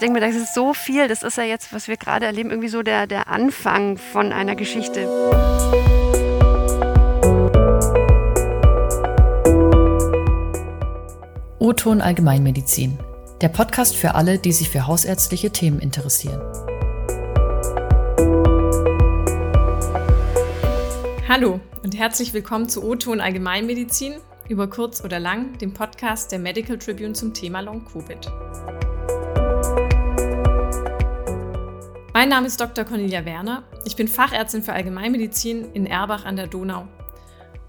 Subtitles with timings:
[0.00, 1.08] denke mir, das ist so viel.
[1.08, 4.56] Das ist ja jetzt, was wir gerade erleben, irgendwie so der, der Anfang von einer
[4.56, 5.06] Geschichte.
[11.58, 12.98] O-Ton Allgemeinmedizin.
[13.40, 16.40] Der Podcast für alle, die sich für hausärztliche Themen interessieren.
[21.28, 24.14] Hallo und herzlich willkommen zu O-Ton Allgemeinmedizin,
[24.48, 27.84] über kurz oder lang, dem Podcast der Medical Tribune zum Thema Long
[32.20, 32.84] Mein Name ist Dr.
[32.84, 33.62] Cornelia Werner.
[33.86, 36.86] Ich bin Fachärztin für Allgemeinmedizin in Erbach an der Donau.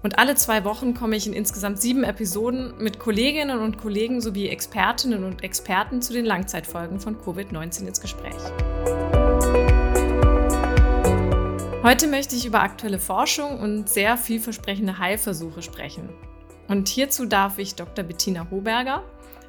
[0.02, 4.48] Und alle zwei Wochen komme ich in insgesamt sieben Episoden mit Kolleginnen und Kollegen sowie
[4.48, 8.36] Expertinnen und Experten zu den Langzeitfolgen von Covid-19 ins Gespräch.
[11.82, 16.10] Heute möchte ich über aktuelle Forschung und sehr vielversprechende Heilversuche sprechen.
[16.68, 18.04] Und hierzu darf ich Dr.
[18.04, 19.02] Bettina Hoberger,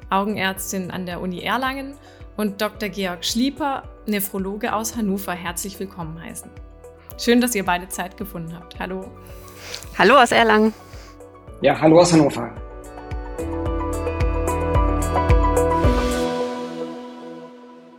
[0.08, 1.94] Augenärztin an der Uni Erlangen,
[2.36, 2.88] und Dr.
[2.88, 6.50] Georg Schlieper, Nephrologe aus Hannover, herzlich willkommen heißen.
[7.18, 8.78] Schön, dass ihr beide Zeit gefunden habt.
[8.78, 9.10] Hallo.
[9.96, 10.74] Hallo aus Erlangen.
[11.60, 12.54] Ja, hallo aus Hannover.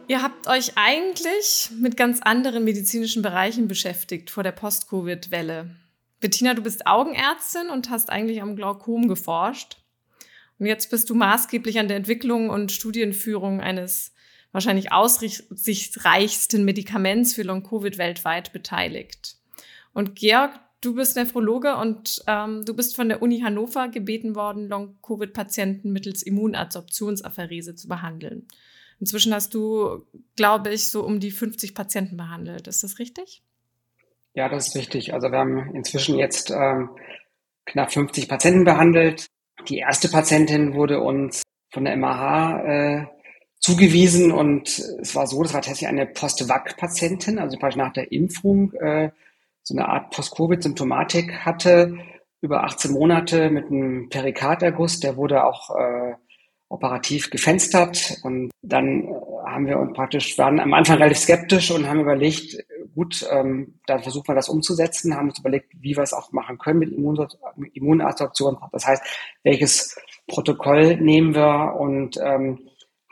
[0.07, 5.75] Ihr habt euch eigentlich mit ganz anderen medizinischen Bereichen beschäftigt vor der Post-Covid-Welle.
[6.19, 9.77] Bettina, du bist Augenärztin und hast eigentlich am Glaukom geforscht.
[10.59, 14.14] Und jetzt bist du maßgeblich an der Entwicklung und Studienführung eines
[14.55, 19.35] wahrscheinlich aussichtsreichsten Medikaments für Long-Covid weltweit beteiligt.
[19.93, 24.69] Und Georg, du bist Nephrologe und ähm, du bist von der Uni Hannover gebeten worden,
[24.69, 28.47] Long-Covid-Patienten mittels Immunadsorptionsapherese zu behandeln.
[29.01, 30.05] Inzwischen hast du,
[30.37, 32.67] glaube ich, so um die 50 Patienten behandelt.
[32.67, 33.43] Ist das richtig?
[34.35, 35.13] Ja, das ist richtig.
[35.13, 36.91] Also wir haben inzwischen jetzt ähm,
[37.65, 39.27] knapp 50 Patienten behandelt.
[39.67, 43.14] Die erste Patientin wurde uns von der MAH äh,
[43.65, 44.67] zugewiesen und
[45.01, 49.09] es war so, das war tatsächlich eine Post-Vac-Patientin, also praktisch nach der Impfung äh,
[49.63, 51.97] so eine Art Post-Covid-Symptomatik hatte,
[52.41, 56.13] über 18 Monate mit einem Perikarderguss, der wurde auch äh,
[56.69, 59.11] operativ gefenstert und dann äh,
[59.47, 62.63] haben wir uns praktisch, waren am Anfang relativ skeptisch und haben überlegt,
[62.93, 66.59] gut, ähm, dann versuchen wir das umzusetzen, haben uns überlegt, wie wir es auch machen
[66.59, 66.91] können mit
[67.73, 68.57] Immunadsorption.
[68.71, 69.01] Das heißt,
[69.41, 69.97] welches
[70.27, 72.59] Protokoll nehmen wir und ähm,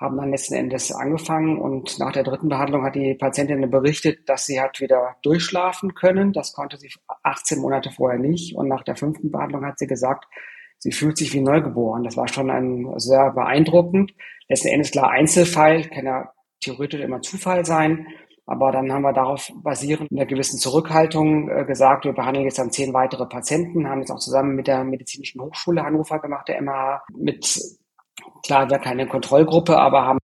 [0.04, 4.46] haben dann letzten Endes angefangen und nach der dritten Behandlung hat die Patientin berichtet, dass
[4.46, 6.34] sie hat wieder durchschlafen können.
[6.34, 6.92] Das konnte sie
[7.24, 8.54] 18 Monate vorher nicht.
[8.56, 10.26] Und nach der fünften Behandlung hat sie gesagt,
[10.78, 12.04] sie fühlt sich wie neugeboren.
[12.04, 14.14] Das war schon ein sehr beeindruckend.
[14.50, 18.06] Letzten Endes klar Einzelfall, kann ja theoretisch immer Zufall sein.
[18.46, 22.60] Aber dann haben wir darauf basierend in einer gewissen Zurückhaltung äh, gesagt, wir behandeln jetzt
[22.60, 26.62] dann zehn weitere Patienten, haben jetzt auch zusammen mit der Medizinischen Hochschule Hannover gemacht, der
[26.62, 27.58] MH, mit
[28.46, 30.20] Klar, wir keine Kontrollgruppe, aber haben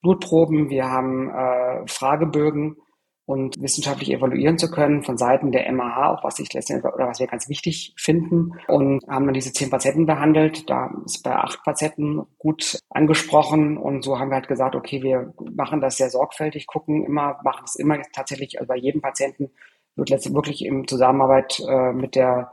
[0.00, 2.76] Blutproben, wir haben äh, Fragebögen
[3.26, 7.20] und wissenschaftlich evaluieren zu können von Seiten der MAH, auch was ich letztendlich oder was
[7.20, 10.70] wir ganz wichtig finden und haben dann diese zehn Patienten behandelt.
[10.70, 15.34] Da ist bei acht Patienten gut angesprochen und so haben wir halt gesagt, okay, wir
[15.54, 19.50] machen das sehr sorgfältig, gucken immer, machen es immer tatsächlich, also bei jedem Patienten
[19.94, 22.52] wird letztendlich wirklich in Zusammenarbeit äh, mit der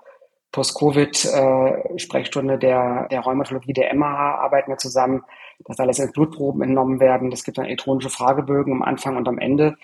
[0.55, 5.23] Post-Covid-Sprechstunde der, der Rheumatologie der MAH arbeiten wir zusammen,
[5.65, 7.29] dass da letztendlich Blutproben entnommen werden.
[7.33, 9.75] Es gibt dann elektronische Fragebögen am Anfang und am Ende.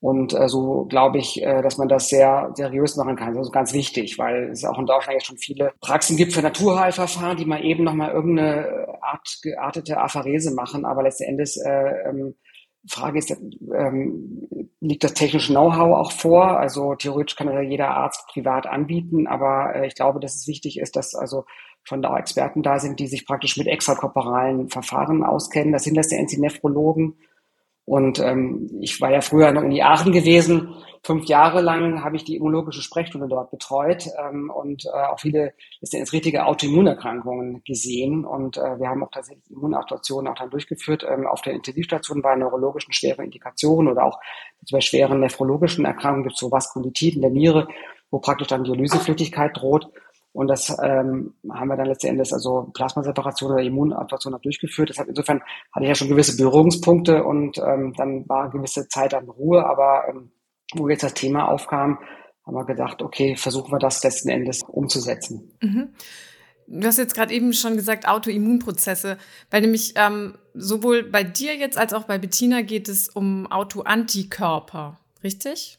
[0.00, 3.34] Und äh, so glaube ich, äh, dass man das sehr seriös machen kann.
[3.34, 6.42] Das ist ganz wichtig, weil es auch in Deutschland jetzt schon viele Praxen gibt für
[6.42, 10.84] Naturheilverfahren, die mal eben nochmal irgendeine Art geartete Apharese machen.
[10.84, 12.34] Aber letzten Endes äh, ähm,
[12.88, 14.48] Frage ist, ähm,
[14.80, 16.58] liegt das technische Know-how auch vor?
[16.58, 20.78] Also theoretisch kann ja jeder Arzt privat anbieten, aber äh, ich glaube, dass es wichtig
[20.78, 21.44] ist, dass also
[21.82, 25.72] schon da Experten da sind, die sich praktisch mit extrakorporalen Verfahren auskennen.
[25.72, 27.16] Das sind letztendlich Nephrologen
[27.86, 30.74] und ähm, ich war ja früher an der Uni Aachen gewesen.
[31.04, 35.54] Fünf Jahre lang habe ich die immunologische Sprechstunde dort betreut ähm, und äh, auch viele
[35.80, 38.24] ist jetzt richtige Autoimmunerkrankungen gesehen.
[38.24, 42.34] Und äh, wir haben auch tatsächlich Immunadaptationen auch dann durchgeführt ähm, auf der Intensivstation bei
[42.34, 44.18] neurologischen schweren Indikationen oder auch
[44.72, 47.68] bei schweren nephrologischen Erkrankungen gibt es so Vaskulitit in der Niere,
[48.10, 49.88] wo praktisch dann Dialysepflichtigkeit droht.
[50.36, 54.90] Und das ähm, haben wir dann letzten Endes, also Plasmaseparation oder Immunadaptation durchgeführt.
[54.90, 55.40] Deshalb insofern
[55.72, 59.64] hatte ich ja schon gewisse Berührungspunkte und ähm, dann war eine gewisse Zeit an Ruhe.
[59.64, 60.32] Aber ähm,
[60.74, 61.98] wo jetzt das Thema aufkam,
[62.44, 65.56] haben wir gedacht, okay, versuchen wir das letzten Endes umzusetzen.
[65.62, 65.94] Mhm.
[66.66, 69.16] Du hast jetzt gerade eben schon gesagt, Autoimmunprozesse,
[69.50, 75.00] weil nämlich ähm, sowohl bei dir jetzt als auch bei Bettina geht es um Autoantikörper,
[75.24, 75.78] richtig?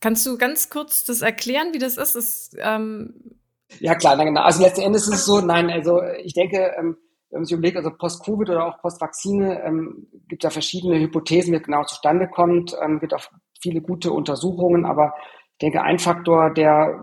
[0.00, 2.14] Kannst du ganz kurz das erklären, wie das ist?
[2.14, 3.34] Es, ähm
[3.80, 4.42] ja, klar, genau.
[4.42, 6.96] Also letzten Endes ist es so, nein, also ich denke, ähm,
[7.30, 11.60] wenn man sich überlegt, also Post-Covid oder auch Post-Vakzine, ähm, gibt da verschiedene Hypothesen, wie
[11.60, 12.76] genau zustande kommt.
[12.80, 13.24] Ähm, gibt auch
[13.60, 15.14] viele gute Untersuchungen, aber
[15.52, 17.00] ich denke, ein Faktor, der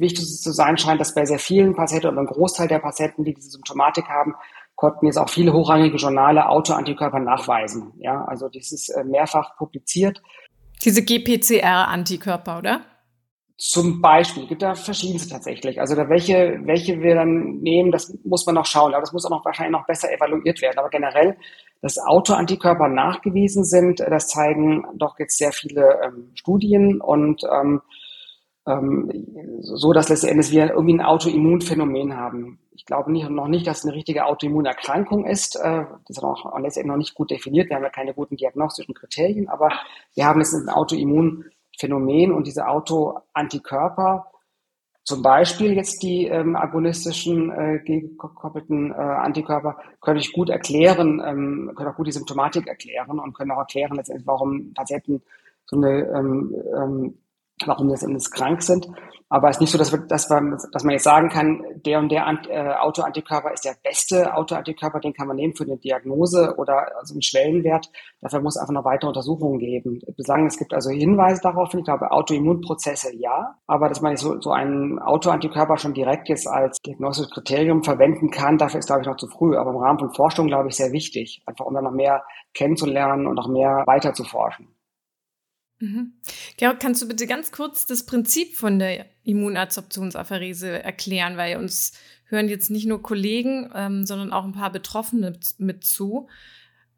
[0.00, 3.34] wichtig zu sein scheint, dass bei sehr vielen Patienten oder einem Großteil der Patienten, die
[3.34, 4.34] diese Symptomatik haben,
[4.74, 7.92] konnten jetzt auch viele hochrangige Journale Autoantikörper nachweisen.
[7.98, 10.22] Ja, also das ist äh, mehrfach publiziert.
[10.84, 12.80] Diese GPCR-Antikörper, oder?
[13.60, 15.80] Zum Beispiel, gibt da verschiedenste tatsächlich.
[15.80, 18.94] Also da welche, welche wir dann nehmen, das muss man noch schauen.
[18.94, 20.78] Aber das muss auch noch wahrscheinlich noch besser evaluiert werden.
[20.78, 21.36] Aber generell,
[21.82, 27.80] dass Autoantikörper nachgewiesen sind, das zeigen doch jetzt sehr viele ähm, Studien und ähm,
[28.64, 29.10] ähm,
[29.60, 32.60] so, dass letztendlich wir irgendwie ein Autoimmunphänomen haben.
[32.76, 35.56] Ich glaube nicht, noch nicht, dass es eine richtige Autoimmunerkrankung ist.
[35.56, 37.70] Äh, das ist auch letztendlich noch nicht gut definiert.
[37.70, 39.72] Wir haben ja keine guten diagnostischen Kriterien, aber
[40.14, 44.30] wir haben jetzt ein Autoimmunphänomen Phänomen und diese Autoantikörper,
[45.04, 51.72] zum Beispiel jetzt die ähm, agonistischen äh, gegengekoppelten äh, Antikörper, können ich gut erklären, ähm,
[51.74, 55.22] können auch gut die Symptomatik erklären und können auch erklären letztendlich, warum Patienten
[55.64, 57.18] so eine ähm, ähm,
[57.66, 58.88] warum letztendlich krank sind.
[59.30, 61.98] Aber es ist nicht so, dass, wir, dass, wir, dass man jetzt sagen kann, der
[61.98, 66.54] und der äh, Autoantikörper ist der beste Autoantikörper, den kann man nehmen für eine Diagnose
[66.56, 67.90] oder also einen Schwellenwert.
[68.22, 70.00] Dafür muss es einfach noch weitere Untersuchungen geben.
[70.16, 74.50] Bislang, es gibt also Hinweise darauf, ich glaube, Autoimmunprozesse ja, aber dass man so, so
[74.50, 79.16] einen Autoantikörper schon direkt jetzt als diagnostisches Kriterium verwenden kann, dafür ist, glaube ich, noch
[79.16, 79.56] zu früh.
[79.56, 83.26] Aber im Rahmen von Forschung, glaube ich, sehr wichtig, einfach um dann noch mehr kennenzulernen
[83.26, 84.77] und noch mehr weiter zu forschen.
[85.80, 86.14] Mhm.
[86.56, 91.92] Georg, kannst du bitte ganz kurz das Prinzip von der Immunadsorptionsapherese erklären, weil uns
[92.26, 96.28] hören jetzt nicht nur Kollegen, ähm, sondern auch ein paar Betroffene mit zu.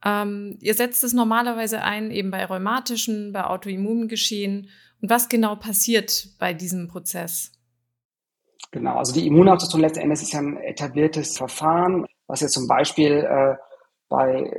[0.04, 4.68] Ähm, ihr setzt es normalerweise ein, eben bei rheumatischen, bei Autoimmungeschehen.
[5.02, 7.52] Und was genau passiert bei diesem Prozess?
[8.70, 13.56] Genau, also die Immunabsorption letztendlich ist ja ein etabliertes Verfahren, was jetzt zum Beispiel äh,
[14.10, 14.52] bei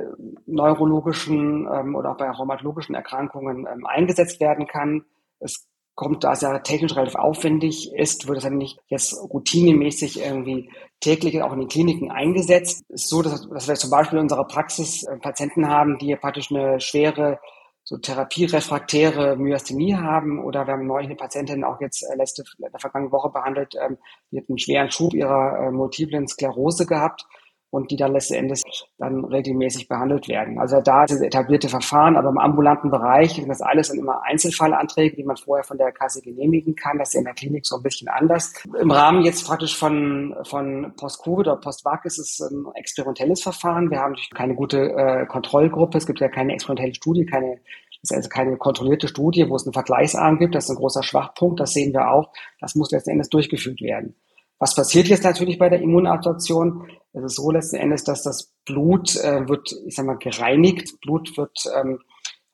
[0.46, 5.04] neurologischen ähm, oder auch bei rheumatologischen Erkrankungen ähm, eingesetzt werden kann.
[5.38, 10.20] Es kommt, da es ja technisch relativ aufwendig ist, wird es dann nicht jetzt routinemäßig
[10.20, 10.70] irgendwie
[11.00, 12.82] täglich auch in den Kliniken eingesetzt.
[12.88, 16.16] Es ist so, dass, dass wir zum Beispiel in unserer Praxis äh, Patienten haben, die
[16.16, 17.38] praktisch eine schwere
[17.84, 22.42] so therapierefraktäre Myasthenie haben oder wir haben neulich eine Patientin auch jetzt äh, letzte,
[22.78, 23.98] vergangenen Woche behandelt, ähm,
[24.30, 27.26] die hat einen schweren Schub ihrer äh, multiplen Sklerose gehabt
[27.72, 28.62] und die dann letztendlich
[28.98, 30.58] dann regelmäßig behandelt werden.
[30.58, 34.22] Also da ist das etablierte Verfahren, aber im ambulanten Bereich sind das alles dann immer
[34.24, 36.98] Einzelfallanträge, die man vorher von der Kasse genehmigen kann.
[36.98, 38.52] Das ist in der Klinik so ein bisschen anders.
[38.78, 43.90] Im Rahmen jetzt praktisch von, von Post-Covid oder Post-Vac ist es ein experimentelles Verfahren.
[43.90, 45.96] Wir haben keine gute äh, Kontrollgruppe.
[45.96, 47.56] Es gibt ja keine experimentelle Studie, keine
[48.02, 50.56] das ist also keine kontrollierte Studie, wo es einen Vergleichsarm gibt.
[50.56, 51.60] Das ist ein großer Schwachpunkt.
[51.60, 52.32] Das sehen wir auch.
[52.60, 54.16] Das muss letztendlich durchgeführt werden.
[54.58, 56.88] Was passiert jetzt natürlich bei der Immunabsorption?
[57.12, 61.00] Ist so letzten Endes, dass das Blut äh, wird, ich sag mal, gereinigt.
[61.00, 62.00] Blut wird, ähm,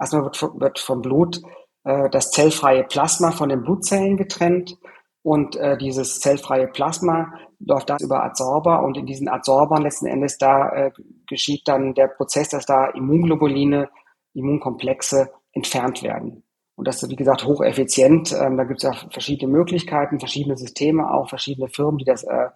[0.01, 1.41] erstmal wird, wird vom Blut
[1.85, 4.77] äh, das zellfreie Plasma von den Blutzellen getrennt.
[5.23, 10.39] Und äh, dieses zellfreie Plasma läuft das über Adsorber und in diesen Adsorbern letzten Endes
[10.39, 10.91] da äh,
[11.27, 13.91] geschieht dann der Prozess, dass da Immunglobuline,
[14.35, 16.45] Immunkomplexe entfernt werden.
[16.77, 18.33] Und das ist, wie gesagt, hocheffizient.
[18.33, 22.49] Ähm, da gibt es ja verschiedene Möglichkeiten, verschiedene Systeme auch, verschiedene Firmen, die das äh,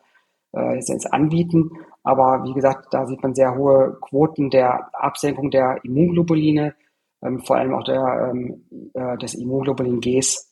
[0.54, 1.70] äh, jetzt anbieten.
[2.02, 6.74] Aber wie gesagt, da sieht man sehr hohe Quoten der Absenkung der Immunglobuline,
[7.22, 10.50] ähm, vor allem auch der, ähm, äh, des Immunglobulin Gs.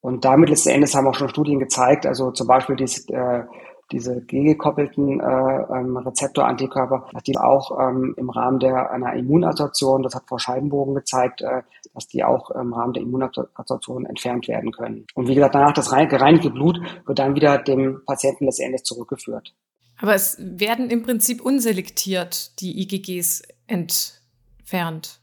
[0.00, 3.44] Und damit letzten Endes haben auch schon Studien gezeigt, also zum Beispiel dies, äh,
[3.92, 10.14] diese gegengekoppelten äh, ähm, Rezeptorantikörper, dass die auch ähm, im Rahmen der einer Immunabsorption, das
[10.14, 11.62] hat Frau Scheibenbogen gezeigt, äh,
[11.94, 15.06] dass die auch im Rahmen der Immunabsorption entfernt werden können.
[15.14, 19.54] Und wie gesagt, danach das gereinigte Blut wird dann wieder dem Patienten letztendlich zurückgeführt.
[20.00, 25.20] Aber es werden im Prinzip unselektiert die IgGs entfernt.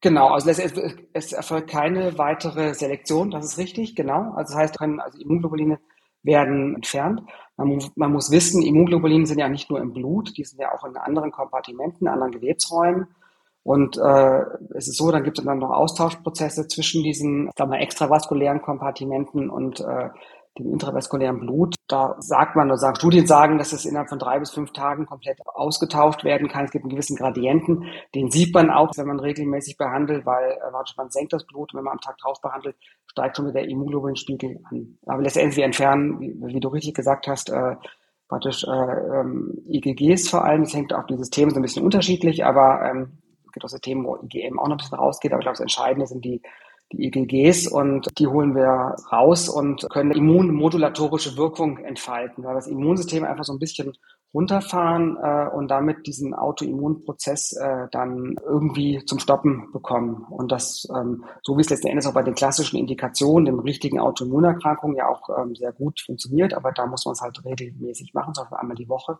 [0.00, 0.58] Genau, also es,
[1.14, 4.34] es, erfolgt keine weitere Selektion, das ist richtig, genau.
[4.34, 5.78] Also das heißt, also Immunglobuline
[6.22, 7.22] werden entfernt.
[7.56, 10.84] Man, man, muss wissen, Immunglobuline sind ja nicht nur im Blut, die sind ja auch
[10.84, 13.06] in anderen Kompartimenten, anderen Gewebsräumen.
[13.62, 14.40] Und äh,
[14.74, 19.48] es ist so, dann gibt es dann noch Austauschprozesse zwischen diesen sagen wir, extravaskulären Kompartimenten
[19.48, 20.10] und äh,
[20.58, 21.74] dem intravaskulären Blut.
[21.88, 25.06] Da sagt man oder sagen Studien sagen, dass es innerhalb von drei bis fünf Tagen
[25.06, 26.64] komplett ausgetauscht werden kann.
[26.64, 27.84] Es gibt einen gewissen Gradienten.
[28.14, 31.78] Den sieht man auch, wenn man regelmäßig behandelt, weil äh, man senkt das Blut und
[31.78, 34.98] wenn man am Tag drauf behandelt, steigt schon mit der Immunglobulinspiegel an.
[35.06, 37.76] Aber letztendlich entfernen, wie, wie du richtig gesagt hast, äh,
[38.28, 40.62] praktisch äh, ähm, IgGs vor allem.
[40.62, 43.18] Es hängt auch dieses Thema so ein bisschen unterschiedlich, aber ähm,
[43.54, 45.60] gibt auch so Themen, wo IgM auch noch ein bisschen rausgeht, aber ich glaube, das
[45.60, 46.42] Entscheidende sind die
[46.92, 53.24] die EGGs und die holen wir raus und können immunmodulatorische Wirkung entfalten, weil das Immunsystem
[53.24, 53.92] einfach so ein bisschen
[54.34, 60.26] runterfahren äh, und damit diesen Autoimmunprozess äh, dann irgendwie zum Stoppen bekommen.
[60.28, 64.00] Und das, ähm, so wie es letzten Endes auch bei den klassischen Indikationen, den richtigen
[64.00, 68.34] Autoimmunerkrankungen ja auch ähm, sehr gut funktioniert, aber da muss man es halt regelmäßig machen,
[68.34, 69.18] zum Beispiel einmal die Woche.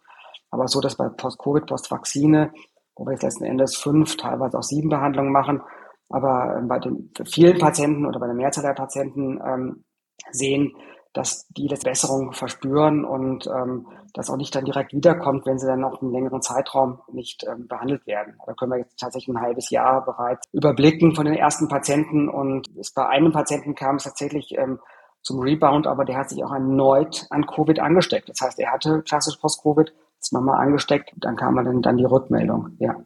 [0.51, 2.53] Aber so, dass bei Post-Covid, Post-Vakzine,
[2.97, 5.63] wo wir jetzt letzten Endes fünf, teilweise auch sieben Behandlungen machen,
[6.09, 9.85] aber ähm, bei den vielen Patienten oder bei der Mehrzahl der Patienten ähm,
[10.31, 10.75] sehen,
[11.15, 15.67] dass die das Besserung verspüren und ähm, das auch nicht dann direkt wiederkommt, wenn sie
[15.67, 18.35] dann noch einen längeren Zeitraum nicht ähm, behandelt werden.
[18.45, 22.69] Da können wir jetzt tatsächlich ein halbes Jahr bereits überblicken von den ersten Patienten und
[22.77, 24.81] es bei einem Patienten kam es tatsächlich ähm,
[25.23, 28.29] zum Rebound, aber der hat sich auch erneut an Covid angesteckt.
[28.29, 32.77] Das heißt, er hatte klassisch Post-Covid, ist nochmal angesteckt, dann kam dann, dann die Rückmeldung,
[32.79, 32.97] ja.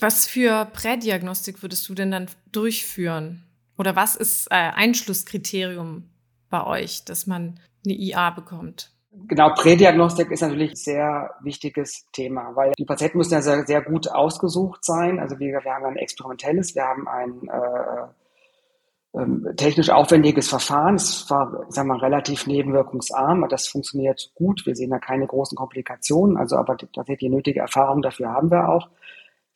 [0.00, 3.42] Was für Prädiagnostik würdest du denn dann durchführen?
[3.76, 6.08] Oder was ist äh, Einschlusskriterium
[6.50, 8.92] bei euch, dass man eine IA bekommt?
[9.26, 13.82] Genau, Prädiagnostik ist natürlich ein sehr wichtiges Thema, weil die Patienten müssen ja sehr, sehr
[13.82, 15.18] gut ausgesucht sein.
[15.18, 20.96] Also wir, wir haben ein experimentelles, wir haben ein äh, äh, technisch aufwendiges Verfahren.
[20.96, 24.64] Es war, sagen wir, relativ nebenwirkungsarm, aber das funktioniert gut.
[24.66, 28.68] Wir sehen da keine großen Komplikationen, also aber tatsächlich die nötige Erfahrung dafür haben wir
[28.68, 28.88] auch.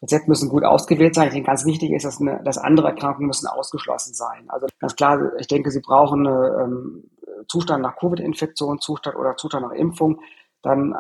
[0.03, 1.29] Patienten müssen gut ausgewählt sein.
[1.29, 4.45] Ich denke, ganz wichtig ist, dass, eine, dass andere Erkrankungen müssen ausgeschlossen sein.
[4.49, 7.05] Also ganz klar, ich denke, Sie brauchen eine, ähm,
[7.47, 10.21] Zustand nach Covid-Infektion, Zustand oder Zustand nach Impfung.
[10.61, 10.93] Dann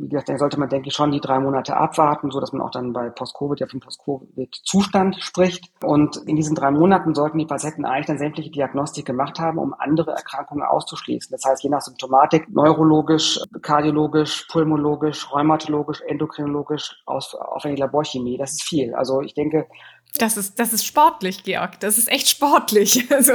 [0.00, 2.62] wie gesagt, dann sollte man, denke ich, schon die drei Monate abwarten, so dass man
[2.62, 5.70] auch dann bei Post-Covid ja vom Post-Covid-Zustand spricht.
[5.82, 9.74] Und in diesen drei Monaten sollten die Patienten eigentlich dann sämtliche Diagnostik gemacht haben, um
[9.76, 11.30] andere Erkrankungen auszuschließen.
[11.32, 18.94] Das heißt, je nach Symptomatik, neurologisch, kardiologisch, pulmologisch, rheumatologisch, endokrinologisch, aufwendige Laborchemie, das ist viel.
[18.94, 19.66] Also ich denke,
[20.18, 21.80] das ist, das ist sportlich, Georg.
[21.80, 23.06] Das ist echt sportlich.
[23.18, 23.32] Also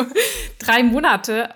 [0.59, 1.49] drei Monate,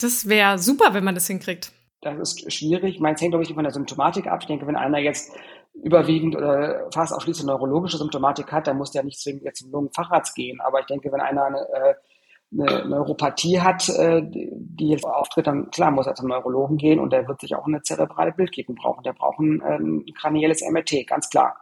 [0.00, 2.94] das wäre super, wenn man das hinkriegt das ist schwierig.
[2.94, 4.38] Ich meine, es hängt, glaube ich, von der Symptomatik ab.
[4.40, 5.32] Ich denke, wenn einer jetzt
[5.74, 10.34] überwiegend oder fast ausschließlich neurologische Symptomatik hat, dann muss der nicht zwingend jetzt zum Lungenfacharzt
[10.34, 10.60] gehen.
[10.60, 11.94] Aber ich denke, wenn einer eine, äh,
[12.52, 17.12] eine Neuropathie hat, äh, die jetzt auftritt, dann klar muss er zum Neurologen gehen und
[17.12, 19.04] der wird sich auch eine zerebrale Bildgebung brauchen.
[19.04, 21.56] Der braucht ein, ein kranielles MRT, ganz klar.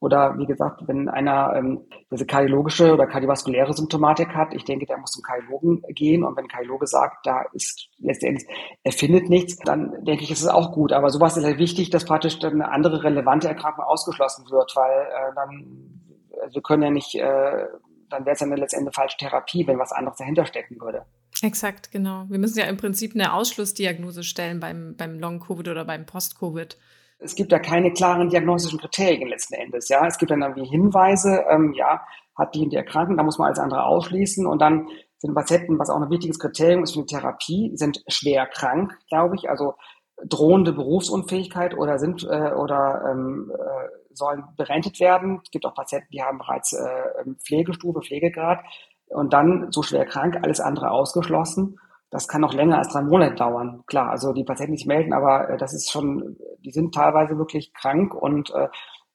[0.00, 1.80] Oder wie gesagt, wenn einer ähm,
[2.12, 6.22] diese kardiologische oder kardiovaskuläre Symptomatik hat, ich denke, der muss zum Kardiologen gehen.
[6.22, 8.46] Und wenn ein Kardiologe sagt, da ist letztendlich,
[8.84, 10.92] er findet nichts, dann denke ich, ist es auch gut.
[10.92, 15.00] Aber sowas ist halt wichtig, dass praktisch dann eine andere relevante Erkrankung ausgeschlossen wird, weil
[15.00, 16.00] äh, dann,
[16.42, 17.66] also wir können ja nicht, äh,
[18.08, 21.06] dann wäre es ja eine letztendlich falsche Therapie, wenn was anderes dahinter stecken würde.
[21.42, 22.24] Exakt, genau.
[22.28, 26.76] Wir müssen ja im Prinzip eine Ausschlussdiagnose stellen beim, beim Long-Covid oder beim Post-Covid
[27.18, 29.88] es gibt da keine klaren diagnostischen Kriterien letzten Endes.
[29.88, 32.00] Ja, es gibt dann irgendwie Hinweise, ähm, ja,
[32.36, 35.78] hat die und die Erkrankung, da muss man als andere ausschließen und dann sind Patienten,
[35.78, 39.74] was auch ein wichtiges Kriterium ist für die Therapie, sind schwer krank, glaube ich, also
[40.24, 45.40] drohende Berufsunfähigkeit oder sind äh, oder ähm, äh, sollen berentet werden.
[45.42, 48.60] Es gibt auch Patienten, die haben bereits äh, Pflegestufe, Pflegegrad
[49.08, 51.78] und dann so schwer krank, alles andere ausgeschlossen
[52.10, 53.82] das kann noch länger als drei Monate dauern.
[53.86, 57.72] Klar, also die Patienten sich melden, aber äh, das ist schon, die sind teilweise wirklich
[57.74, 58.68] krank und äh,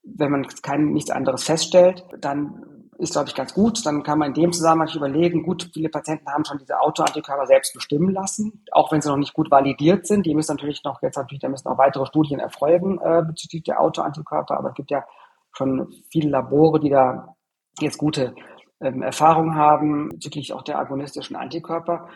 [0.04, 3.86] wenn man kein, nichts anderes feststellt, dann ist, glaube ich, ganz gut.
[3.86, 7.74] Dann kann man in dem Zusammenhang überlegen, gut, viele Patienten haben schon diese Autoantikörper selbst
[7.74, 10.26] bestimmen lassen, auch wenn sie noch nicht gut validiert sind.
[10.26, 13.80] Die müssen natürlich noch, jetzt natürlich, da müssen auch weitere Studien erfolgen äh, bezüglich der
[13.80, 15.04] Autoantikörper, aber es gibt ja
[15.52, 17.36] schon viele Labore, die da
[17.80, 18.36] jetzt gute
[18.80, 22.10] ähm, Erfahrungen haben bezüglich auch der agonistischen Antikörper.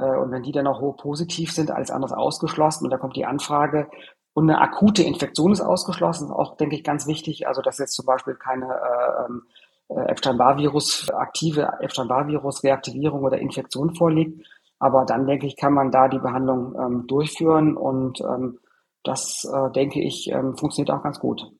[0.00, 3.16] Äh, und wenn die dann auch hoch positiv sind, alles andere ausgeschlossen und da kommt
[3.16, 3.88] die Anfrage
[4.32, 7.48] und eine akute Infektion ist ausgeschlossen, auch, denke ich, ganz wichtig.
[7.48, 9.42] Also, dass jetzt zum Beispiel keine äh, ähm,
[9.88, 14.46] äh, Epstein-Barr-Virus, aktive Epstein-Barr-Virus-Reaktivierung oder Infektion vorliegt.
[14.78, 18.60] Aber dann, denke ich, kann man da die Behandlung ähm, durchführen und ähm,
[19.02, 21.50] das, äh, denke ich, ähm, funktioniert auch ganz gut.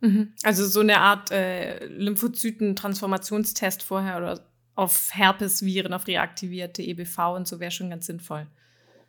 [0.00, 0.34] Mhm.
[0.44, 4.40] Also so eine Art äh, Lymphozyten-Transformationstest vorher oder
[4.74, 8.46] auf Herpesviren, auf reaktivierte EBV und so wäre schon ganz sinnvoll.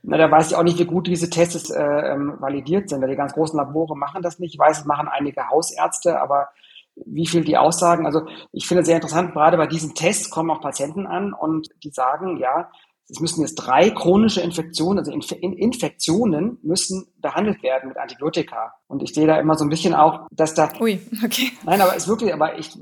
[0.04, 3.02] Na, da weiß ich auch nicht, wie gut diese Tests äh, ähm, validiert sind.
[3.08, 4.54] Die ganz großen Labore machen das nicht.
[4.54, 6.50] Ich weiß, es machen einige Hausärzte, aber
[6.96, 10.50] wie viel die aussagen, also ich finde es sehr interessant, gerade bei diesen Tests kommen
[10.50, 12.70] auch Patienten an und die sagen, ja,
[13.10, 18.74] es müssen jetzt drei chronische Infektionen, also Inf Infektionen müssen behandelt werden mit Antibiotika.
[18.88, 20.70] Und ich sehe da immer so ein bisschen auch, dass da.
[20.80, 21.52] Ui, okay.
[21.64, 22.76] Nein, aber es ist wirklich, aber ich,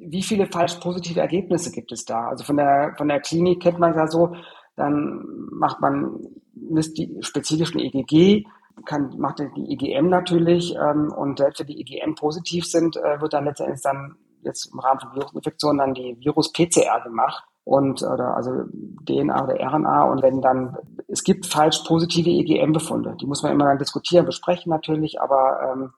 [0.00, 2.28] wie viele falsch positive Ergebnisse gibt es da?
[2.28, 4.34] Also von der, von der Klinik kennt man ja so,
[4.76, 6.18] dann macht man
[6.54, 8.44] misst die spezifischen EGG,
[8.86, 13.32] kann, macht die EGM natürlich, ähm, und selbst wenn die EGM positiv sind, äh, wird
[13.32, 17.44] dann letztendlich dann jetzt im Rahmen von Virusinfektionen dann die Virus-PCR gemacht.
[17.64, 18.64] und oder also
[19.06, 20.76] DNA oder RNA und wenn dann
[21.08, 25.92] es gibt falsch positive EGM-Befunde, die muss man immer dann diskutieren, besprechen natürlich, aber ähm,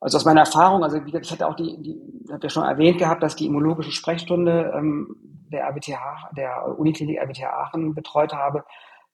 [0.00, 2.64] also aus meiner Erfahrung, also wie gesagt, ich hatte auch die, die habe ja schon
[2.64, 5.16] erwähnt gehabt, dass die immunologische Sprechstunde ähm,
[5.50, 8.64] der RWTH, der Uniklinik RWTH Aachen betreut habe,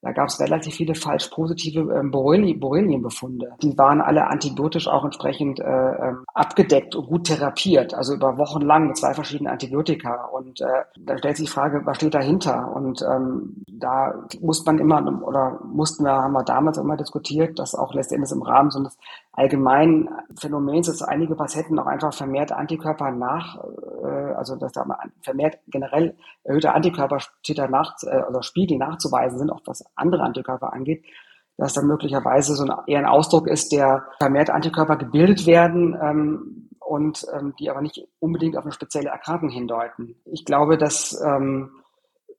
[0.05, 3.55] da gab es relativ viele falsch positive ähm, Borrelien-Befunde.
[3.63, 8.61] Die waren alle antibiotisch auch entsprechend äh, ähm, abgedeckt und gut therapiert, also über Wochen
[8.61, 10.25] lang mit zwei verschiedenen Antibiotika.
[10.25, 12.71] Und äh, da stellt sich die Frage, was steht dahinter?
[12.71, 17.73] Und ähm, da muss man immer oder mussten wir, haben wir damals immer diskutiert, dass
[17.73, 18.99] auch letztendlich im Rahmen so eines
[19.31, 20.09] allgemeinen
[20.39, 23.57] Phänomens, dass einige Patienten auch einfach vermehrt Antikörper nach,
[24.03, 24.85] äh, also dass da
[25.21, 31.05] vermehrt generell erhöhte Antikörpertitel nach, äh, also Spiegel nachzuweisen sind, auch was andere Antikörper angeht,
[31.57, 36.69] dass dann möglicherweise so ein, eher ein Ausdruck ist, der vermehrt Antikörper gebildet werden ähm,
[36.79, 40.15] und ähm, die aber nicht unbedingt auf eine spezielle Erkrankung hindeuten.
[40.25, 41.71] Ich glaube, dass ähm,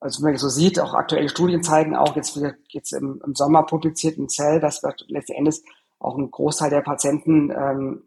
[0.00, 3.64] also wenn man so sieht, auch aktuelle Studien zeigen auch jetzt jetzt im, im Sommer
[3.64, 5.64] publizierten Zell, dass wir letzten Endes
[5.98, 8.02] auch ein Großteil der Patienten, ähm,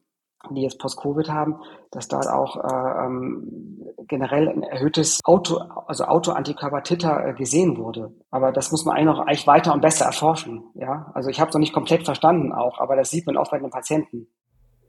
[0.52, 1.60] die jetzt Post-Covid haben,
[1.92, 8.14] dass da auch äh, ähm, generell ein erhöhtes Auto, also Autoantikörper-Titer äh, gesehen wurde.
[8.32, 10.64] Aber das muss man eigentlich noch eigentlich weiter und besser erforschen.
[10.76, 13.52] Ja, also ich habe es noch nicht komplett verstanden auch, aber das sieht man auch
[13.52, 14.28] bei den Patienten.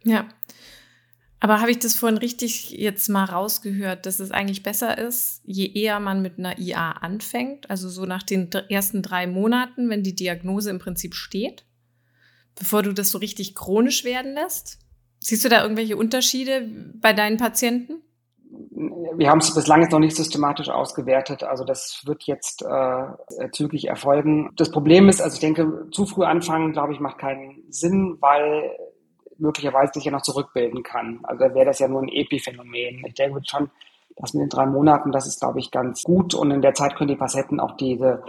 [0.04, 0.26] Ja.
[1.40, 5.66] Aber habe ich das vorhin richtig jetzt mal rausgehört, dass es eigentlich besser ist, je
[5.72, 10.14] eher man mit einer IA anfängt, also so nach den ersten drei Monaten, wenn die
[10.14, 11.64] Diagnose im Prinzip steht,
[12.58, 14.78] bevor du das so richtig chronisch werden lässt?
[15.20, 18.02] Siehst du da irgendwelche Unterschiede bei deinen Patienten?
[19.16, 21.44] Wir haben es bislang jetzt noch nicht systematisch ausgewertet.
[21.44, 24.50] Also das wird jetzt äh, zügig erfolgen.
[24.56, 28.70] Das Problem ist, also ich denke, zu früh anfangen, glaube ich, macht keinen Sinn, weil
[29.38, 31.20] möglicherweise sich ja noch zurückbilden kann.
[31.22, 33.04] Also wäre das ja nur ein Epiphänomen.
[33.06, 33.70] Ich denke schon,
[34.16, 36.34] dass mit den drei Monaten, das ist, glaube ich, ganz gut.
[36.34, 38.22] Und in der Zeit können die Patienten auch diese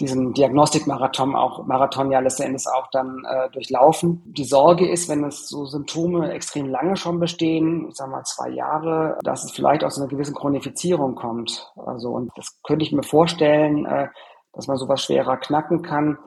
[0.00, 4.22] diesen Diagnostikmarathon auch Marathon ja letztendlich auch dann äh, durchlaufen.
[4.26, 8.50] Die Sorge ist, wenn es so Symptome extrem lange schon bestehen, ich sag mal zwei
[8.50, 11.72] Jahre, dass es vielleicht aus einer gewissen Chronifizierung kommt.
[11.76, 14.08] Also und das könnte ich mir vorstellen, äh,
[14.52, 16.18] dass man sowas schwerer knacken kann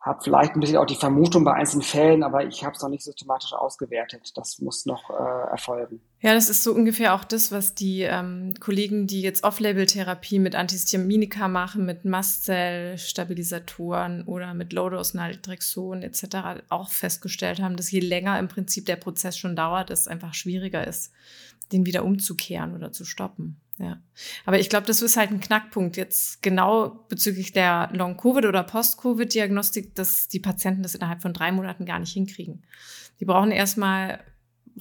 [0.00, 2.88] habe vielleicht ein bisschen auch die Vermutung bei einzelnen Fällen, aber ich habe es noch
[2.88, 4.30] nicht systematisch ausgewertet.
[4.36, 6.00] Das muss noch äh, erfolgen.
[6.20, 10.54] Ja, das ist so ungefähr auch das, was die ähm, Kollegen, die jetzt Off-Label-Therapie mit
[10.54, 16.62] Antihistaminika machen, mit Mastzell-Stabilisatoren oder mit Low-Dose-Naltrexon etc.
[16.68, 20.86] auch festgestellt haben, dass je länger im Prinzip der Prozess schon dauert, es einfach schwieriger
[20.86, 21.10] ist,
[21.72, 23.60] den wieder umzukehren oder zu stoppen.
[23.78, 24.00] Ja.
[24.44, 29.94] Aber ich glaube, das ist halt ein Knackpunkt jetzt genau bezüglich der Long-Covid oder Post-Covid-Diagnostik,
[29.94, 32.64] dass die Patienten das innerhalb von drei Monaten gar nicht hinkriegen.
[33.20, 34.20] Die brauchen erstmal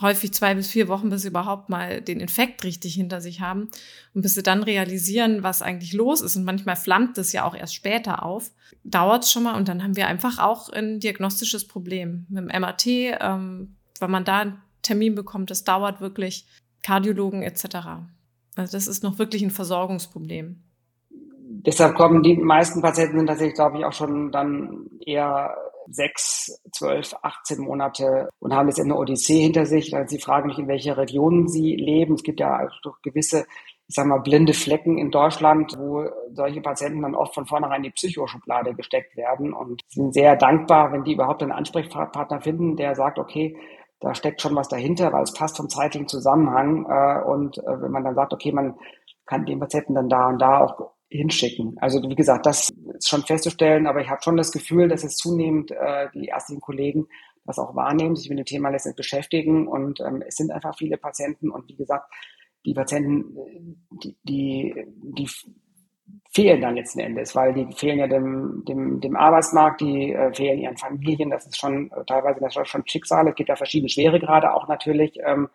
[0.01, 3.69] häufig zwei bis vier Wochen, bis sie überhaupt mal den Infekt richtig hinter sich haben
[4.13, 6.35] und bis sie dann realisieren, was eigentlich los ist.
[6.35, 8.51] Und manchmal flammt es ja auch erst später auf.
[8.83, 12.85] Dauert schon mal und dann haben wir einfach auch ein diagnostisches Problem mit dem MRT,
[12.87, 15.51] ähm, weil man da einen Termin bekommt.
[15.51, 16.45] Das dauert wirklich.
[16.83, 18.07] Kardiologen etc.
[18.57, 20.63] Also das ist noch wirklich ein Versorgungsproblem.
[21.09, 25.55] Deshalb kommen die meisten Patienten sind tatsächlich, glaube ich, auch schon dann eher
[25.89, 29.95] sechs, zwölf, 18 Monate und haben jetzt eine Odyssee hinter sich.
[29.95, 32.15] Also sie fragen mich, in welcher Region sie leben.
[32.15, 33.45] Es gibt ja doch gewisse,
[33.87, 37.83] ich sag mal, blinde Flecken in Deutschland, wo solche Patienten dann oft von vornherein in
[37.83, 42.95] die Psychoschublade gesteckt werden und sind sehr dankbar, wenn die überhaupt einen Ansprechpartner finden, der
[42.95, 43.55] sagt, okay,
[43.99, 46.85] da steckt schon was dahinter, weil es passt vom zeitlichen Zusammenhang.
[46.85, 48.75] Äh, und äh, wenn man dann sagt, okay, man
[49.25, 51.77] kann den Patienten dann da und da auch hinschicken.
[51.79, 55.15] Also wie gesagt, das ist schon festzustellen, aber ich habe schon das Gefühl, dass es
[55.15, 57.07] zunehmend äh, die ärztlichen Kollegen
[57.45, 60.97] das auch wahrnehmen, sich mit dem Thema letztendlich beschäftigen und ähm, es sind einfach viele
[60.97, 62.13] Patienten und wie gesagt,
[62.65, 63.37] die Patienten,
[64.03, 65.29] die, die, die
[66.31, 70.59] fehlen dann letzten Endes, weil die fehlen ja dem, dem, dem Arbeitsmarkt, die äh, fehlen
[70.59, 73.89] ihren Familien, das ist schon äh, teilweise das ist schon Schicksal, es gibt ja verschiedene
[73.89, 75.19] Schweregrade auch natürlich.
[75.25, 75.49] Ähm,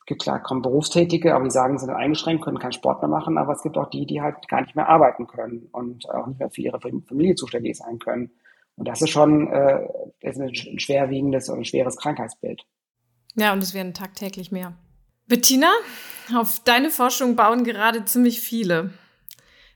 [0.00, 3.08] es gibt klar kaum Berufstätige, aber die sagen, sie sind eingeschränkt, können keinen Sport mehr
[3.08, 6.26] machen, aber es gibt auch die, die halt gar nicht mehr arbeiten können und auch
[6.26, 8.30] nicht mehr für ihre Familie zuständig sein können.
[8.76, 9.86] Und das ist schon äh,
[10.20, 12.66] ist ein schwerwiegendes und schweres Krankheitsbild.
[13.36, 14.74] Ja, und es werden tagtäglich mehr.
[15.26, 15.70] Bettina,
[16.34, 18.90] auf deine Forschung bauen gerade ziemlich viele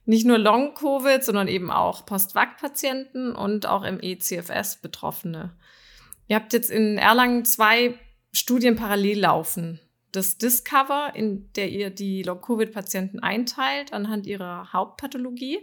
[0.08, 5.54] nicht nur Long-Covid, sondern eben auch Post-Vac-Patienten und auch im ECFS Betroffene.
[6.28, 7.98] Ihr habt jetzt in Erlangen zwei
[8.32, 9.80] Studien parallel laufen.
[10.10, 15.58] Das Discover, in der ihr die Long-Covid-Patienten einteilt anhand ihrer Hauptpathologie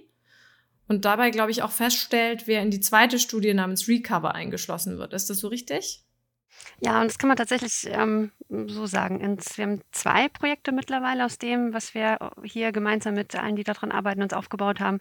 [0.87, 5.13] und dabei, glaube ich, auch feststellt, wer in die zweite Studie namens Recover eingeschlossen wird.
[5.13, 6.03] Ist das so richtig?
[6.79, 9.21] Ja, und das kann man tatsächlich ähm, so sagen.
[9.21, 13.91] wir haben zwei Projekte mittlerweile aus dem, was wir hier gemeinsam mit allen, die daran
[13.91, 14.99] arbeiten, uns aufgebaut haben.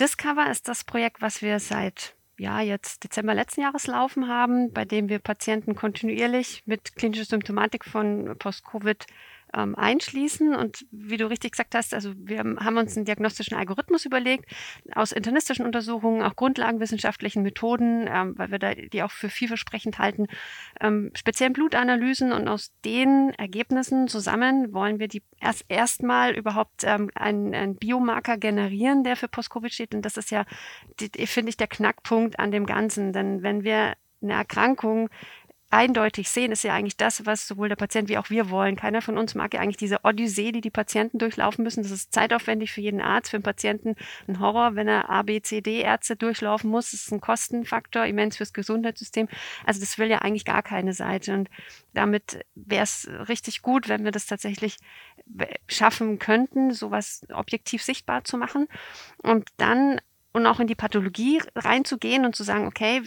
[0.00, 4.84] Discover ist das Projekt, was wir seit ja, jetzt Dezember letzten Jahres laufen haben, bei
[4.84, 9.06] dem wir Patienten kontinuierlich mit klinischer Symptomatik von Post-Covid
[9.54, 10.54] ähm, einschließen.
[10.54, 14.46] Und wie du richtig gesagt hast, also wir haben uns einen diagnostischen Algorithmus überlegt,
[14.94, 20.26] aus internistischen Untersuchungen, auch grundlagenwissenschaftlichen Methoden, ähm, weil wir da die auch für vielversprechend halten,
[20.80, 27.10] ähm, speziellen Blutanalysen und aus den Ergebnissen zusammen wollen wir die erst erstmal überhaupt ähm,
[27.14, 29.94] einen, einen Biomarker generieren, der für Post-Covid steht.
[29.94, 30.44] Und das ist ja,
[31.24, 33.12] finde ich, der Knackpunkt an dem Ganzen.
[33.12, 35.10] Denn wenn wir eine Erkrankung
[35.72, 38.76] eindeutig sehen, ist ja eigentlich das, was sowohl der Patient wie auch wir wollen.
[38.76, 41.82] Keiner von uns mag ja eigentlich diese Odyssee, die die Patienten durchlaufen müssen.
[41.82, 43.96] Das ist zeitaufwendig für jeden Arzt, für den Patienten
[44.28, 46.90] ein Horror, wenn er A, B, C, D Ärzte durchlaufen muss.
[46.90, 49.28] Das ist ein Kostenfaktor, immens fürs Gesundheitssystem.
[49.64, 51.32] Also das will ja eigentlich gar keine Seite.
[51.32, 51.48] Und
[51.94, 54.76] damit wäre es richtig gut, wenn wir das tatsächlich
[55.68, 58.68] schaffen könnten, sowas objektiv sichtbar zu machen
[59.18, 60.00] und dann
[60.32, 63.02] und auch in die Pathologie reinzugehen und zu sagen, okay,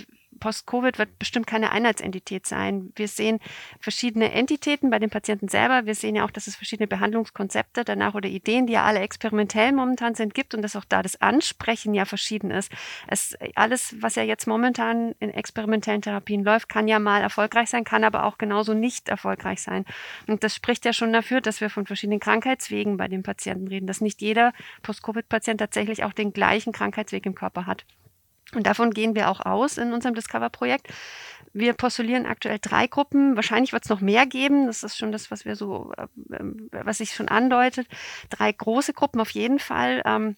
[0.45, 2.93] Post-Covid wird bestimmt keine Einheitsentität sein.
[2.95, 3.39] Wir sehen
[3.79, 5.87] verschiedene Entitäten bei den Patienten selber.
[5.87, 9.71] Wir sehen ja auch, dass es verschiedene Behandlungskonzepte danach oder Ideen, die ja alle experimentell
[9.71, 12.71] momentan sind, gibt und dass auch da das Ansprechen ja verschieden ist.
[13.07, 17.83] Es, alles, was ja jetzt momentan in experimentellen Therapien läuft, kann ja mal erfolgreich sein,
[17.83, 19.83] kann aber auch genauso nicht erfolgreich sein.
[20.27, 23.87] Und das spricht ja schon dafür, dass wir von verschiedenen Krankheitswegen bei den Patienten reden,
[23.87, 24.53] dass nicht jeder
[24.83, 27.83] Post-Covid-Patient tatsächlich auch den gleichen Krankheitsweg im Körper hat.
[28.53, 30.87] Und davon gehen wir auch aus in unserem Discover-Projekt.
[31.53, 33.35] Wir postulieren aktuell drei Gruppen.
[33.35, 34.67] Wahrscheinlich wird es noch mehr geben.
[34.67, 36.07] Das ist schon das, was wir so, äh,
[36.71, 37.87] was sich schon andeutet.
[38.29, 40.01] Drei große Gruppen auf jeden Fall.
[40.05, 40.35] Ähm,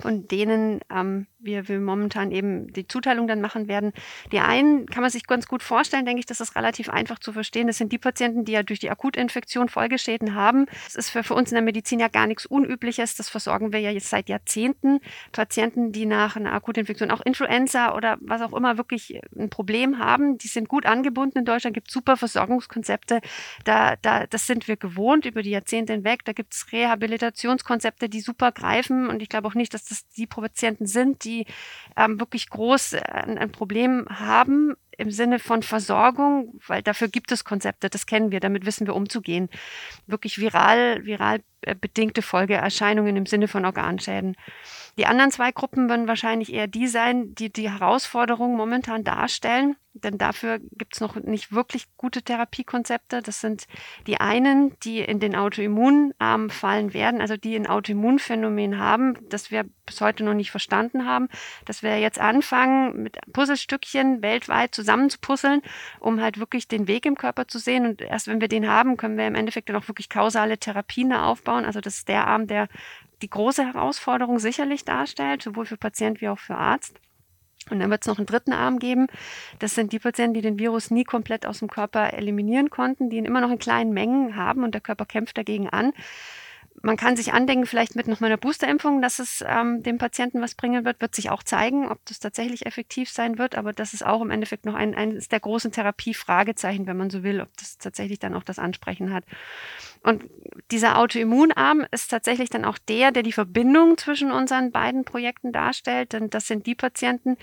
[0.00, 3.92] von denen ähm, wir, wir momentan eben die Zuteilung dann machen werden.
[4.32, 7.32] Die einen kann man sich ganz gut vorstellen, denke ich, das ist relativ einfach zu
[7.32, 7.68] verstehen.
[7.68, 10.66] Das sind die Patienten, die ja durch die Akutinfektion Folgeschäden haben.
[10.84, 13.14] Das ist für, für uns in der Medizin ja gar nichts Unübliches.
[13.14, 15.00] Das versorgen wir ja jetzt seit Jahrzehnten.
[15.32, 20.38] Patienten, die nach einer Akutinfektion, auch Influenza oder was auch immer wirklich ein Problem haben,
[20.38, 23.20] die sind gut angebunden in Deutschland, gibt super Versorgungskonzepte.
[23.64, 26.24] Da, da, das sind wir gewohnt über die Jahrzehnte hinweg.
[26.24, 29.08] Da gibt es Rehabilitationskonzepte, die super greifen.
[29.08, 31.27] Und ich glaube auch nicht, dass das die Patienten sind, die
[31.96, 37.44] ähm, wirklich groß äh, ein Problem haben im Sinne von Versorgung, weil dafür gibt es
[37.44, 39.48] Konzepte, das kennen wir, damit wissen wir umzugehen.
[40.06, 44.36] Wirklich viral, viral äh, bedingte Folgeerscheinungen im Sinne von Organschäden.
[44.98, 50.18] Die anderen zwei Gruppen werden wahrscheinlich eher die sein, die die Herausforderung momentan darstellen, denn
[50.18, 53.22] dafür gibt es noch nicht wirklich gute Therapiekonzepte.
[53.22, 53.66] Das sind
[54.06, 59.64] die einen, die in den Autoimmunarm fallen werden, also die ein Autoimmunphänomen haben, das wir
[59.86, 61.28] bis heute noch nicht verstanden haben,
[61.64, 65.62] dass wir jetzt anfangen, mit Puzzlestückchen weltweit zusammenzupuzzeln,
[66.00, 67.86] um halt wirklich den Weg im Körper zu sehen.
[67.86, 71.12] Und erst wenn wir den haben, können wir im Endeffekt dann auch wirklich kausale Therapien
[71.12, 71.64] aufbauen.
[71.64, 72.68] Also das ist der Arm, der
[73.22, 76.98] die große Herausforderung sicherlich darstellt, sowohl für Patient wie auch für Arzt.
[77.70, 79.08] Und dann wird es noch einen dritten Arm geben.
[79.58, 83.16] Das sind die Patienten, die den Virus nie komplett aus dem Körper eliminieren konnten, die
[83.16, 85.92] ihn immer noch in kleinen Mengen haben und der Körper kämpft dagegen an
[86.82, 90.40] man kann sich andenken, vielleicht mit noch mal einer Boosterimpfung, dass es ähm, dem Patienten
[90.40, 93.56] was bringen wird, wird sich auch zeigen, ob das tatsächlich effektiv sein wird.
[93.56, 97.22] Aber das ist auch im Endeffekt noch ein, eines der großen Therapiefragezeichen, wenn man so
[97.22, 99.24] will, ob das tatsächlich dann auch das Ansprechen hat.
[100.02, 100.24] Und
[100.70, 106.12] dieser Autoimmunarm ist tatsächlich dann auch der, der die Verbindung zwischen unseren beiden Projekten darstellt.
[106.12, 107.36] Denn das sind die Patienten,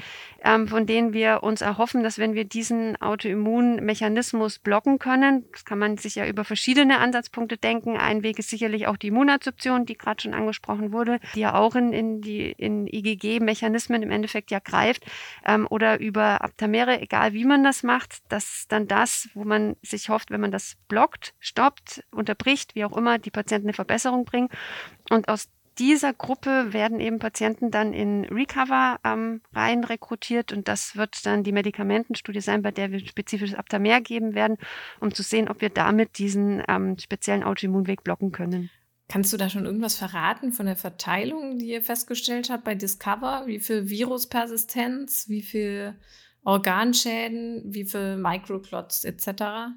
[0.44, 5.80] ähm, von denen wir uns erhoffen, dass wenn wir diesen Autoimmunmechanismus blocken können, das kann
[5.80, 7.98] man sich ja über verschiedene Ansatzpunkte denken.
[7.98, 11.56] Ein Weg ist sicherlich auch die Immun Immunadsorption, die gerade schon angesprochen wurde, die ja
[11.56, 15.06] auch in, in die in IgG-Mechanismen im Endeffekt ja greift,
[15.46, 19.76] ähm, oder über Aptamere, egal wie man das macht, das ist dann das, wo man
[19.82, 22.45] sich hofft, wenn man das blockt, stoppt, unterbricht,
[22.76, 24.50] wie auch immer, die Patienten eine Verbesserung bringen.
[25.10, 30.96] Und aus dieser Gruppe werden eben Patienten dann in Recover ähm, rein rekrutiert und das
[30.96, 34.58] wird dann die Medikamentenstudie sein, bei der wir spezifisches Aptamer geben werden,
[35.00, 38.70] um zu sehen, ob wir damit diesen ähm, speziellen Autoimmunweg blocken können.
[39.08, 43.44] Kannst du da schon irgendwas verraten von der Verteilung, die ihr festgestellt habt bei Discover?
[43.46, 45.96] Wie viel Viruspersistenz, wie viel
[46.44, 49.76] Organschäden, wie viel Microclots etc.?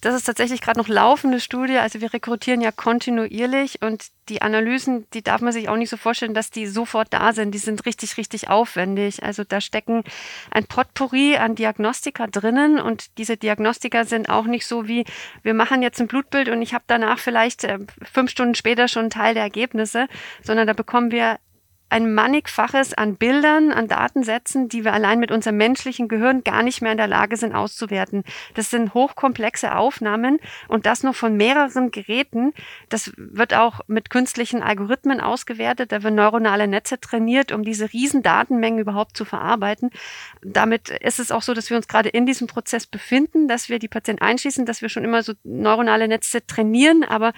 [0.00, 1.78] Das ist tatsächlich gerade noch laufende Studie.
[1.78, 5.96] Also wir rekrutieren ja kontinuierlich und die Analysen, die darf man sich auch nicht so
[5.96, 7.52] vorstellen, dass die sofort da sind.
[7.52, 9.22] Die sind richtig, richtig aufwendig.
[9.22, 10.04] Also da stecken
[10.50, 15.04] ein Potpourri an Diagnostika drinnen und diese Diagnostika sind auch nicht so wie,
[15.42, 19.04] wir machen jetzt ein Blutbild und ich habe danach vielleicht äh, fünf Stunden später schon
[19.04, 20.08] einen Teil der Ergebnisse,
[20.42, 21.38] sondern da bekommen wir
[21.90, 26.82] ein mannigfaches an Bildern, an Datensätzen, die wir allein mit unserem menschlichen Gehirn gar nicht
[26.82, 28.24] mehr in der Lage sind auszuwerten.
[28.54, 32.52] Das sind hochkomplexe Aufnahmen und das noch von mehreren Geräten.
[32.88, 35.92] Das wird auch mit künstlichen Algorithmen ausgewertet.
[35.92, 39.90] Da werden neuronale Netze trainiert, um diese riesen Datenmengen überhaupt zu verarbeiten.
[40.42, 43.78] Damit ist es auch so, dass wir uns gerade in diesem Prozess befinden, dass wir
[43.78, 47.32] die Patienten einschließen, dass wir schon immer so neuronale Netze trainieren, aber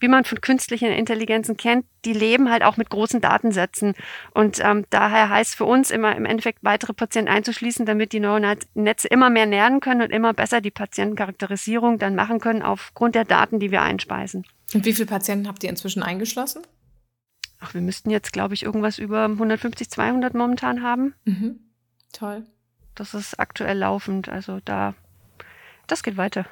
[0.00, 3.94] wie man von künstlichen Intelligenzen kennt, die leben halt auch mit großen Datensätzen.
[4.34, 8.58] Und ähm, daher heißt für uns immer im Endeffekt weitere Patienten einzuschließen, damit die neuronalen
[8.74, 13.24] Netze immer mehr lernen können und immer besser die Patientencharakterisierung dann machen können aufgrund der
[13.24, 14.46] Daten, die wir einspeisen.
[14.74, 16.62] Und wie viele Patienten habt ihr inzwischen eingeschlossen?
[17.60, 21.14] Ach, wir müssten jetzt, glaube ich, irgendwas über 150, 200 momentan haben.
[21.24, 21.60] Mhm.
[22.12, 22.44] Toll.
[22.94, 24.28] Das ist aktuell laufend.
[24.28, 24.94] Also da,
[25.86, 26.46] das geht weiter.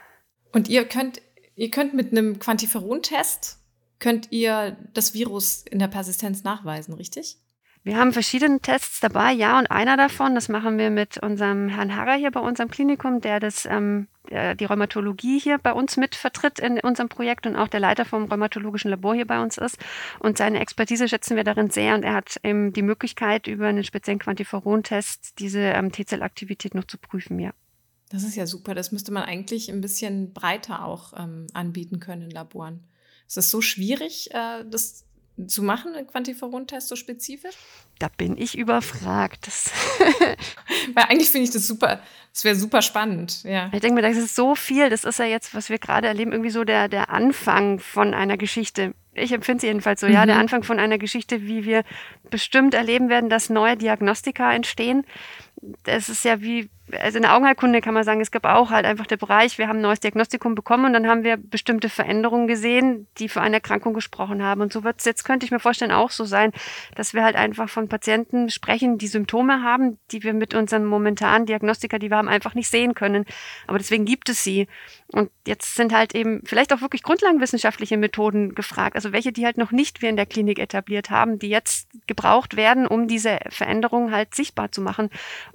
[0.53, 1.21] Und ihr könnt
[1.59, 3.59] Ihr könnt mit einem Quantiferon-Test,
[3.99, 7.37] könnt ihr das Virus in der Persistenz nachweisen, richtig?
[7.83, 11.97] Wir haben verschiedene Tests dabei, ja, und einer davon, das machen wir mit unserem Herrn
[11.97, 16.61] Harrer hier bei unserem Klinikum, der das, ähm, die Rheumatologie hier bei uns mit vertritt
[16.61, 19.79] in unserem Projekt und auch der Leiter vom rheumatologischen Labor hier bei uns ist.
[20.21, 23.83] Und seine Expertise schätzen wir darin sehr und er hat eben die Möglichkeit, über einen
[23.83, 27.51] speziellen Quantiferon-Test diese ähm, T-Zell-Aktivität noch zu prüfen, ja.
[28.11, 28.75] Das ist ja super.
[28.75, 32.85] Das müsste man eigentlich ein bisschen breiter auch ähm, anbieten können in Laboren.
[33.27, 35.05] Ist es so schwierig, äh, das
[35.47, 37.55] zu machen, einen Quantiferon-Test so spezifisch?
[37.99, 39.49] Da bin ich überfragt.
[40.95, 42.01] Weil eigentlich finde ich das super,
[42.33, 43.71] das wäre super spannend, ja.
[43.73, 46.33] Ich denke mir, das ist so viel, das ist ja jetzt, was wir gerade erleben,
[46.33, 48.95] irgendwie so der, der Anfang von einer Geschichte.
[49.13, 50.13] Ich empfinde es jedenfalls so, mhm.
[50.15, 50.43] ja, der mhm.
[50.43, 51.85] Anfang von einer Geschichte, wie wir
[52.31, 55.05] bestimmt erleben werden, dass neue Diagnostika entstehen.
[55.85, 58.87] Das ist ja wie also in der Augenheilkunde kann man sagen, es gab auch halt
[58.87, 62.47] einfach der Bereich, wir haben ein neues Diagnostikum bekommen und dann haben wir bestimmte Veränderungen
[62.47, 64.61] gesehen, die für eine Erkrankung gesprochen haben.
[64.61, 66.53] Und so wird es jetzt, könnte ich mir vorstellen, auch so sein,
[66.95, 71.47] dass wir halt einfach von Patienten sprechen, die Symptome haben, die wir mit unseren momentanen
[71.47, 73.25] Diagnostika, die wir haben, einfach nicht sehen können.
[73.67, 74.67] Aber deswegen gibt es sie.
[75.11, 79.57] Und jetzt sind halt eben vielleicht auch wirklich grundlagenwissenschaftliche Methoden gefragt, also welche, die halt
[79.57, 84.13] noch nicht wir in der Klinik etabliert haben, die jetzt gebraucht werden, um diese Veränderungen
[84.13, 85.09] halt sichtbar zu machen.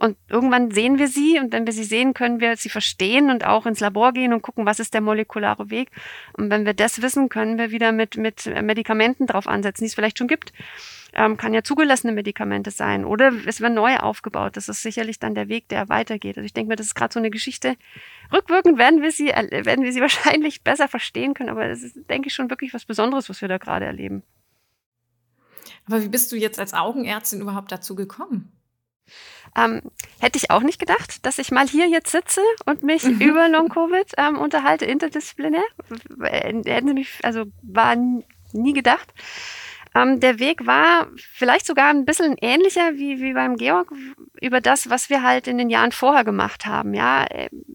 [0.03, 3.45] Und irgendwann sehen wir sie und wenn wir sie sehen, können wir sie verstehen und
[3.45, 5.91] auch ins Labor gehen und gucken, was ist der molekulare Weg.
[6.33, 9.95] Und wenn wir das wissen, können wir wieder mit, mit Medikamenten drauf ansetzen, die es
[9.95, 10.51] vielleicht schon gibt.
[11.13, 14.57] Ähm, kann ja zugelassene Medikamente sein oder es wird neu aufgebaut.
[14.57, 16.35] Das ist sicherlich dann der Weg, der weitergeht.
[16.37, 17.77] Also ich denke mir, das ist gerade so eine Geschichte.
[18.33, 22.27] Rückwirkend werden wir sie, werden wir sie wahrscheinlich besser verstehen können, aber es ist, denke
[22.27, 24.21] ich, schon wirklich was Besonderes, was wir da gerade erleben.
[25.85, 28.51] Aber wie bist du jetzt als Augenärztin überhaupt dazu gekommen?
[29.55, 29.81] Ähm,
[30.19, 33.21] hätte ich auch nicht gedacht, dass ich mal hier jetzt sitze und mich mhm.
[33.21, 35.63] über Long-Covid ähm, unterhalte, interdisziplinär.
[36.21, 39.13] Hätten sie mich, also war nie gedacht.
[39.95, 43.91] Ähm, der Weg war vielleicht sogar ein bisschen ähnlicher wie, wie beim Georg
[44.41, 46.93] über das, was wir halt in den Jahren vorher gemacht haben.
[46.93, 47.25] Ja,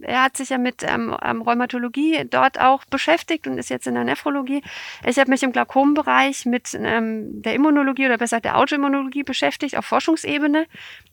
[0.03, 4.05] er hat sich ja mit ähm, Rheumatologie dort auch beschäftigt und ist jetzt in der
[4.05, 4.63] Nephrologie.
[5.07, 9.87] Ich habe mich im Glaukombereich mit ähm, der Immunologie oder besser der Autoimmunologie beschäftigt auf
[9.87, 10.67] Forschungsebene.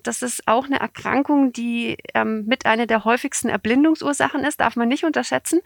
[0.03, 4.87] Das ist auch eine Erkrankung, die ähm, mit einer der häufigsten Erblindungsursachen ist, darf man
[4.87, 5.61] nicht unterschätzen.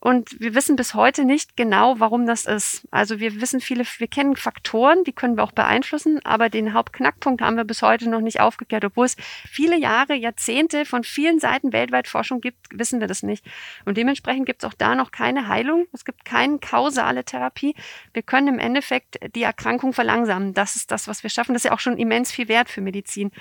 [0.00, 2.88] Und wir wissen bis heute nicht genau, warum das ist.
[2.90, 7.42] Also wir wissen viele, wir kennen Faktoren, die können wir auch beeinflussen, aber den Hauptknackpunkt
[7.42, 8.84] haben wir bis heute noch nicht aufgeklärt.
[8.84, 9.16] Obwohl es
[9.48, 13.44] viele Jahre, Jahrzehnte von vielen Seiten weltweit Forschung gibt, wissen wir das nicht.
[13.84, 15.86] Und dementsprechend gibt es auch da noch keine Heilung.
[15.92, 17.74] Es gibt keine kausale Therapie.
[18.14, 20.54] Wir können im Endeffekt die Erkrankung verlangsamen.
[20.54, 21.52] Das ist das, was wir schaffen.
[21.52, 23.32] Das ist ja auch schon immens viel wert für Medizin.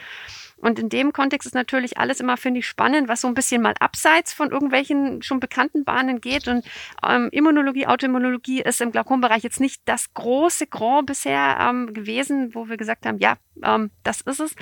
[0.61, 3.61] Und in dem Kontext ist natürlich alles immer, finde ich, spannend, was so ein bisschen
[3.61, 6.47] mal abseits von irgendwelchen schon bekannten Bahnen geht.
[6.47, 6.65] Und
[7.05, 12.67] ähm, Immunologie, Autoimmunologie ist im Glaukombereich jetzt nicht das große Grand bisher ähm, gewesen, wo
[12.67, 14.55] wir gesagt haben, ja, ähm, das ist es.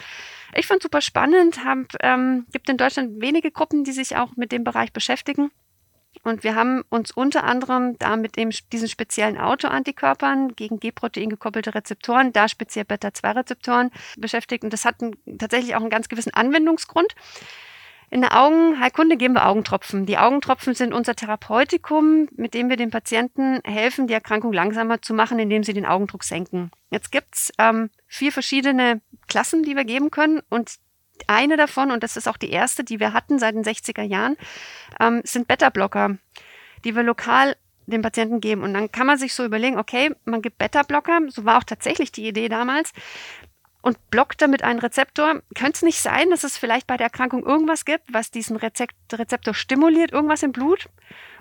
[0.56, 4.52] Ich fand super spannend, hab, ähm, gibt in Deutschland wenige Gruppen, die sich auch mit
[4.52, 5.52] dem Bereich beschäftigen.
[6.28, 11.74] Und wir haben uns unter anderem da mit dem, diesen speziellen Autoantikörpern gegen G-Protein gekoppelte
[11.74, 14.66] Rezeptoren, da speziell Beta-2-Rezeptoren beschäftigt.
[14.66, 17.16] Und das hat einen, tatsächlich auch einen ganz gewissen Anwendungsgrund.
[18.10, 20.06] In der Augenheilkunde geben wir Augentropfen.
[20.06, 25.14] Die Augentropfen sind unser Therapeutikum, mit dem wir den Patienten helfen, die Erkrankung langsamer zu
[25.14, 26.72] machen, indem sie den Augendruck senken.
[26.90, 30.42] Jetzt gibt's ähm, vier verschiedene Klassen, die wir geben können.
[30.50, 30.76] Und
[31.28, 34.38] eine davon, und das ist auch die erste, die wir hatten seit den 60er Jahren,
[35.00, 36.18] ähm, sind Beta-Blocker,
[36.84, 37.56] die wir lokal
[37.88, 38.64] den Patienten geben.
[38.64, 42.12] Und dann kann man sich so überlegen, okay, man gibt Beta-Blocker, so war auch tatsächlich
[42.12, 42.92] die Idee damals,
[43.82, 45.42] und blockt damit einen Rezeptor.
[45.56, 49.54] Könnte es nicht sein, dass es vielleicht bei der Erkrankung irgendwas gibt, was diesen Rezeptor
[49.54, 50.90] stimuliert, irgendwas im Blut?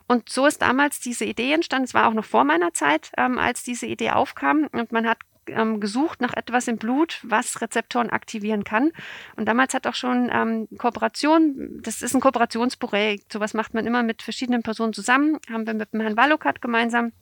[0.06, 1.86] Und so ist damals diese Idee entstanden.
[1.86, 4.68] Es war auch noch vor meiner Zeit, ähm, als diese Idee aufkam.
[4.70, 8.92] Und man hat ähm, gesucht nach etwas im Blut, was Rezeptoren aktivieren kann.
[9.36, 14.02] Und damals hat auch schon ähm, Kooperation, das ist ein Kooperationsprojekt, sowas macht man immer
[14.02, 17.12] mit verschiedenen Personen zusammen, haben wir mit dem Herrn Wallokat gemeinsam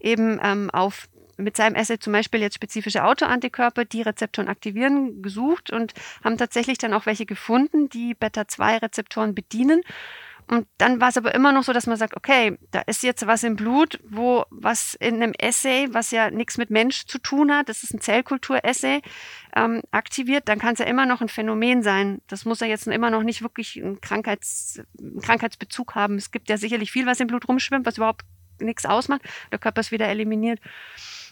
[0.00, 5.72] eben ähm, auf mit seinem Essay zum Beispiel jetzt spezifische Autoantikörper, die Rezeptoren aktivieren, gesucht
[5.72, 9.82] und haben tatsächlich dann auch welche gefunden, die Beta-2-Rezeptoren bedienen.
[10.52, 13.26] Und dann war es aber immer noch so, dass man sagt, okay, da ist jetzt
[13.26, 17.50] was im Blut, wo was in einem Essay, was ja nichts mit Mensch zu tun
[17.50, 19.00] hat, das ist ein Zellkultur-Essay,
[19.56, 22.20] ähm, aktiviert, dann kann es ja immer noch ein Phänomen sein.
[22.26, 26.16] Das muss ja jetzt immer noch nicht wirklich einen, Krankheits, einen Krankheitsbezug haben.
[26.16, 28.26] Es gibt ja sicherlich viel, was im Blut rumschwimmt, was überhaupt
[28.60, 29.22] nichts ausmacht.
[29.50, 30.60] Der Körper ist wieder eliminiert.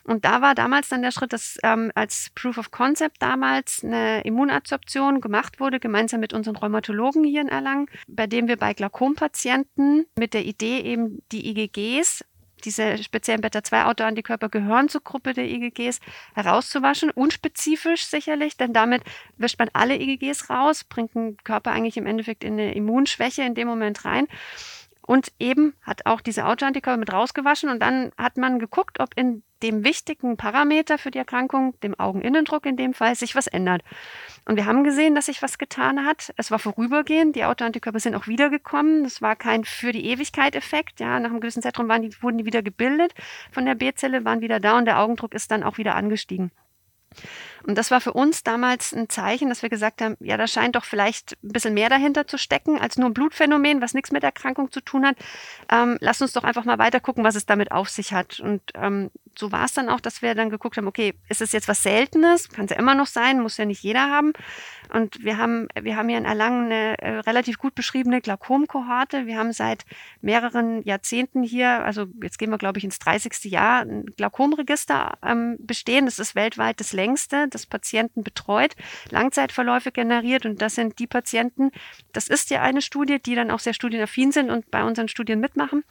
[0.05, 4.23] Und da war damals dann der Schritt, dass ähm, als Proof of Concept damals eine
[4.23, 10.07] Immunadsorption gemacht wurde, gemeinsam mit unseren Rheumatologen hier in Erlangen, bei dem wir bei Glaukompatienten
[10.19, 12.25] mit der Idee eben die IgGs
[12.65, 16.01] diese speziellen Beta-2-Autoantikörper gehören zur Gruppe der IgGs,
[16.35, 17.11] herauszuwaschen.
[17.11, 19.03] Unspezifisch sicherlich, denn damit
[19.37, 23.55] wischt man alle IgGs raus, bringt den Körper eigentlich im Endeffekt in eine Immunschwäche in
[23.55, 24.27] dem Moment rein
[25.11, 29.43] und eben hat auch diese Autoantikörper mit rausgewaschen und dann hat man geguckt, ob in
[29.61, 33.83] dem wichtigen Parameter für die Erkrankung, dem Augeninnendruck in dem Fall, sich was ändert.
[34.45, 36.33] Und wir haben gesehen, dass sich was getan hat.
[36.37, 37.35] Es war vorübergehend.
[37.35, 39.03] Die Autoantikörper sind auch wiedergekommen.
[39.03, 41.01] Das war kein für die Ewigkeit Effekt.
[41.01, 43.13] Ja, nach einem gewissen Zeitraum waren die, wurden die wieder gebildet
[43.51, 46.53] von der B-Zelle, waren wieder da und der Augendruck ist dann auch wieder angestiegen.
[47.67, 50.77] Und das war für uns damals ein Zeichen, dass wir gesagt haben, ja, da scheint
[50.77, 54.25] doch vielleicht ein bisschen mehr dahinter zu stecken als nur ein Blutphänomen, was nichts mit
[54.25, 55.17] Erkrankung zu tun hat.
[55.71, 58.41] Ähm, lass uns doch einfach mal weiter gucken, was es damit auf sich hat.
[58.41, 61.53] Und ähm, so war es dann auch, dass wir dann geguckt haben, okay, ist es
[61.53, 62.49] jetzt was Seltenes?
[62.49, 64.33] Kann es ja immer noch sein, muss ja nicht jeder haben.
[64.93, 69.27] Und wir haben, wir haben hier in Erlangen eine äh, relativ gut beschriebene Glaukomkohorte.
[69.27, 69.85] Wir haben seit
[70.21, 73.45] mehreren Jahrzehnten hier, also jetzt gehen wir, glaube ich, ins 30.
[73.45, 76.07] Jahr, ein Glaukomregister ähm, bestehen.
[76.07, 78.75] Das ist weltweit das längste, das Patienten betreut,
[79.11, 80.47] Langzeitverläufe generiert.
[80.47, 81.71] Und das sind die Patienten,
[82.13, 85.41] das ist ja eine Studie, die dann auch sehr studienaffin sind und bei unseren Studien
[85.41, 85.85] mitmachen.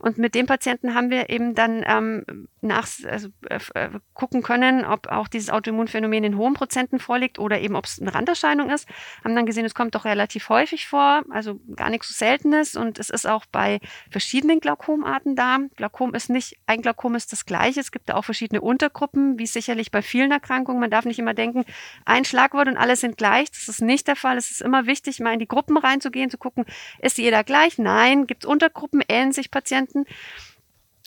[0.00, 4.84] Und mit dem Patienten haben wir eben dann ähm, nach, also, äh, äh, gucken können,
[4.84, 8.88] ob auch dieses Autoimmunphänomen in hohen Prozenten vorliegt oder eben ob es eine Randerscheinung ist.
[9.24, 12.76] Haben dann gesehen, es kommt doch relativ häufig vor, also gar nichts so Seltenes.
[12.76, 13.80] Und es ist auch bei
[14.10, 15.58] verschiedenen Glaukomarten da.
[15.76, 17.80] Glaukom ist nicht, ein Glaukom ist das gleiche.
[17.80, 20.80] Es gibt da auch verschiedene Untergruppen, wie sicherlich bei vielen Erkrankungen.
[20.80, 21.64] Man darf nicht immer denken,
[22.04, 23.50] ein Schlagwort und alle sind gleich.
[23.50, 24.36] Das ist nicht der Fall.
[24.36, 26.64] Es ist immer wichtig, mal in die Gruppen reinzugehen, zu gucken,
[27.00, 27.78] ist jeder gleich?
[27.78, 28.26] Nein.
[28.26, 29.02] Gibt es Untergruppen?
[29.08, 29.87] Ähneln sich Patienten?
[29.88, 30.04] Patienten.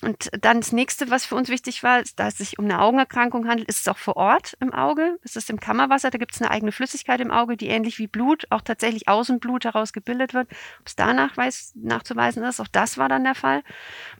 [0.03, 2.81] Und dann das nächste, was für uns wichtig war, ist, da es sich um eine
[2.81, 5.19] Augenerkrankung handelt, ist es auch vor Ort im Auge.
[5.23, 8.07] Es ist im Kammerwasser, da gibt es eine eigene Flüssigkeit im Auge, die ähnlich wie
[8.07, 10.49] Blut auch tatsächlich aus dem Blut heraus gebildet wird.
[10.79, 13.61] Ob es da nachweis, nachzuweisen ist, auch das war dann der Fall.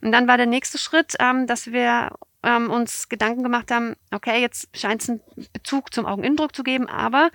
[0.00, 2.10] Und dann war der nächste Schritt, ähm, dass wir
[2.44, 5.20] ähm, uns Gedanken gemacht haben, okay, jetzt scheint es einen
[5.52, 7.30] Bezug zum Augeninnendruck zu geben, aber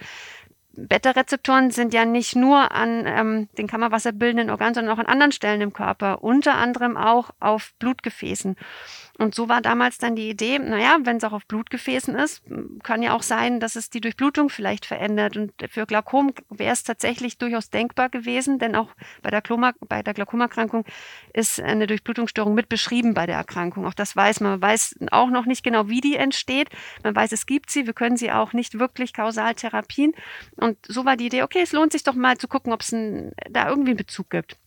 [0.77, 5.61] Beta-Rezeptoren sind ja nicht nur an ähm, den kammerwasserbildenden Organen, sondern auch an anderen Stellen
[5.61, 8.55] im Körper, unter anderem auch auf Blutgefäßen.
[9.17, 12.43] Und so war damals dann die Idee, naja, wenn es auch auf Blutgefäßen ist,
[12.83, 15.35] kann ja auch sein, dass es die Durchblutung vielleicht verändert.
[15.35, 18.89] Und für Glaukom wäre es tatsächlich durchaus denkbar gewesen, denn auch
[19.23, 20.85] bei der, der Glaukomerkrankung
[21.33, 23.87] ist eine Durchblutungsstörung mit beschrieben bei der Erkrankung.
[23.87, 24.51] Auch das weiß man.
[24.51, 26.69] Man weiß auch noch nicht genau, wie die entsteht.
[27.03, 27.87] Man weiß, es gibt sie.
[27.87, 30.13] Wir können sie auch nicht wirklich kausal therapien.
[30.57, 32.91] Und so war die Idee, okay, es lohnt sich doch mal zu gucken, ob es
[33.49, 34.57] da irgendwie einen Bezug gibt.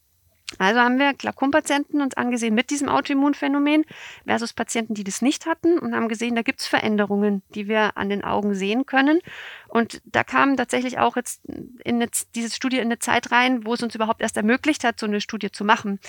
[0.58, 3.84] Also haben wir Glaukompatienten uns angesehen mit diesem Autoimmunphänomen
[4.26, 7.96] versus Patienten, die das nicht hatten und haben gesehen, da gibt es Veränderungen, die wir
[7.96, 9.20] an den Augen sehen können.
[9.68, 13.74] Und da kam tatsächlich auch jetzt in eine, diese Studie in eine Zeit rein, wo
[13.74, 16.00] es uns überhaupt erst ermöglicht hat, so eine Studie zu machen.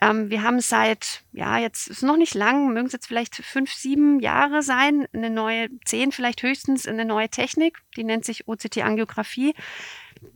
[0.00, 3.72] Ähm, wir haben seit, ja, jetzt ist noch nicht lang, mögen es jetzt vielleicht fünf,
[3.72, 9.54] sieben Jahre sein, eine neue, zehn vielleicht höchstens, eine neue Technik, die nennt sich OCT-Angiografie.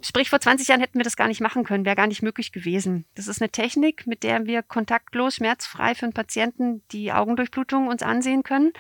[0.02, 2.52] Sprich, vor 20 Jahren hätten wir das gar nicht machen können, wäre gar nicht möglich
[2.52, 3.04] gewesen.
[3.14, 8.02] Das ist eine Technik, mit der wir kontaktlos, schmerzfrei für einen Patienten die Augendurchblutung uns
[8.02, 8.72] ansehen können.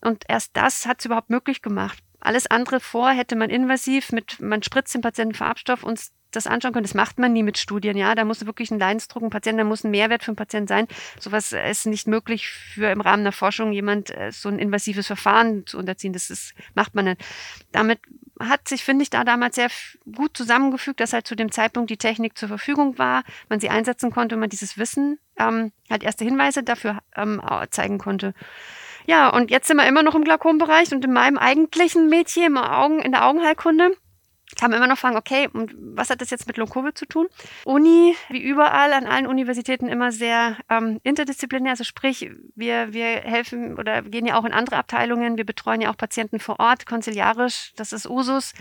[0.00, 1.98] Und erst das hat es überhaupt möglich gemacht.
[2.20, 6.72] Alles andere vor hätte man invasiv mit, man spritzt dem Patienten Farbstoff uns das anschauen
[6.72, 6.84] können.
[6.84, 8.14] Das macht man nie mit Studien, ja.
[8.14, 10.86] Da muss wirklich ein Leidensdruck ein Patient, da muss ein Mehrwert für den Patienten sein.
[11.18, 15.66] Sowas ist nicht möglich für im Rahmen der Forschung jemand äh, so ein invasives Verfahren
[15.66, 16.12] zu unterziehen.
[16.12, 17.24] Das ist, macht man nicht.
[17.72, 17.98] Damit
[18.38, 19.70] hat sich, finde ich, da damals sehr
[20.14, 24.10] gut zusammengefügt, dass halt zu dem Zeitpunkt die Technik zur Verfügung war, man sie einsetzen
[24.10, 28.34] konnte und man dieses Wissen ähm, halt erste Hinweise dafür ähm, zeigen konnte.
[29.06, 32.56] Ja, und jetzt sind wir immer noch im Glaukombereich und in meinem eigentlichen Mädchen im
[32.56, 33.96] Augen, in der Augenheilkunde
[34.56, 37.28] kann man immer noch fragen, okay, und was hat das jetzt mit Long-Covid zu tun?
[37.64, 43.78] Uni, wie überall an allen Universitäten immer sehr ähm, interdisziplinär, also sprich, wir, wir helfen
[43.78, 47.72] oder gehen ja auch in andere Abteilungen, wir betreuen ja auch Patienten vor Ort, konziliarisch,
[47.76, 48.54] das ist Usus,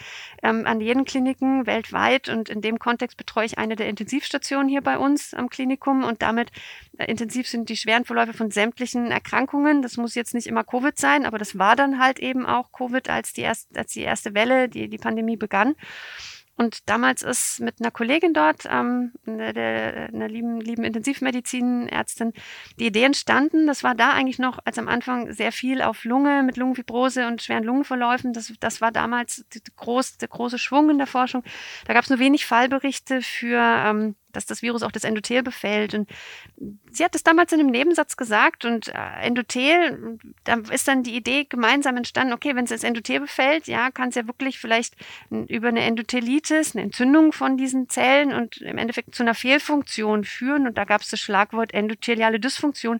[0.43, 2.29] ähm, an jeden Kliniken weltweit.
[2.29, 6.03] Und in dem Kontext betreue ich eine der Intensivstationen hier bei uns am Klinikum.
[6.03, 6.51] Und damit
[6.99, 9.81] intensiv sind die schweren Verläufe von sämtlichen Erkrankungen.
[9.81, 13.09] Das muss jetzt nicht immer Covid sein, aber das war dann halt eben auch Covid,
[13.09, 15.75] als die, erst, als die erste Welle, die, die Pandemie begann.
[16.57, 22.31] Und damals ist mit einer Kollegin dort, ähm, der, der, einer lieben, lieben Intensivmedizinärztin,
[22.79, 23.67] die Idee entstanden.
[23.67, 27.41] Das war da eigentlich noch, als am Anfang sehr viel auf Lunge mit Lungenfibrose und
[27.41, 28.31] schweren Lungenverläufen.
[28.31, 31.43] Das, das war damals die, groß, der große Schwung in der Forschung.
[31.87, 35.93] Da gab es nur wenig Fallberichte für ähm, dass das Virus auch das Endothel befällt.
[35.93, 36.09] Und
[36.91, 41.15] sie hat es damals in einem Nebensatz gesagt und äh, Endothel, da ist dann die
[41.15, 44.95] Idee gemeinsam entstanden, okay, wenn es das Endothel befällt, ja, kann es ja wirklich vielleicht
[45.29, 50.67] über eine Endothelitis, eine Entzündung von diesen Zellen und im Endeffekt zu einer Fehlfunktion führen.
[50.67, 52.99] Und da gab es das Schlagwort endotheliale Dysfunktion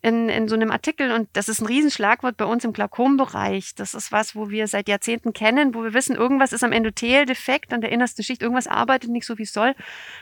[0.00, 3.74] in, in so einem Artikel und das ist ein Riesenschlagwort bei uns im Glaukombereich.
[3.74, 7.26] Das ist was, wo wir seit Jahrzehnten kennen, wo wir wissen, irgendwas ist am Endothel
[7.26, 9.74] defekt, an der innersten Schicht, irgendwas arbeitet nicht so, wie es soll.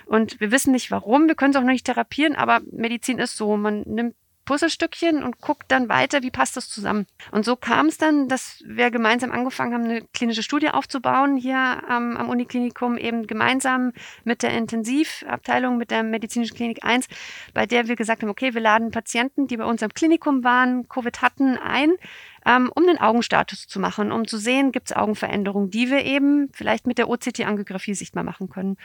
[0.06, 3.36] Und wir wissen nicht warum, wir können es auch noch nicht therapieren, aber Medizin ist
[3.36, 3.56] so.
[3.56, 4.14] Man nimmt
[4.46, 7.06] Puzzlestückchen und guckt dann weiter, wie passt das zusammen.
[7.32, 11.82] Und so kam es dann, dass wir gemeinsam angefangen haben, eine klinische Studie aufzubauen hier
[11.90, 13.92] ähm, am Uniklinikum, eben gemeinsam
[14.24, 17.08] mit der Intensivabteilung, mit der medizinischen Klinik 1,
[17.52, 20.88] bei der wir gesagt haben, okay, wir laden Patienten, die bei uns am Klinikum waren,
[20.88, 21.92] Covid hatten, ein,
[22.46, 26.48] ähm, um den Augenstatus zu machen, um zu sehen, gibt es Augenveränderungen, die wir eben
[26.52, 28.76] vielleicht mit der OCT-Angiografie sichtbar machen können.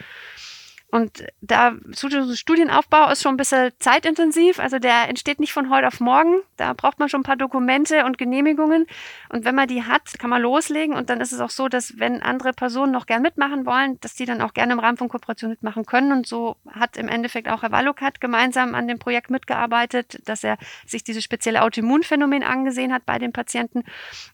[0.92, 6.02] Und da Studienaufbau ist schon ein bisschen zeitintensiv, also der entsteht nicht von heute auf
[6.02, 6.42] morgen.
[6.58, 8.86] Da braucht man schon ein paar Dokumente und Genehmigungen.
[9.30, 10.94] Und wenn man die hat, kann man loslegen.
[10.94, 14.16] Und dann ist es auch so, dass wenn andere Personen noch gern mitmachen wollen, dass
[14.16, 16.12] die dann auch gerne im Rahmen von Kooperation mitmachen können.
[16.12, 20.58] Und so hat im Endeffekt auch Herr Wallukat gemeinsam an dem Projekt mitgearbeitet, dass er
[20.86, 23.86] sich dieses spezielle Autoimmunphänomen angesehen hat bei den Patienten.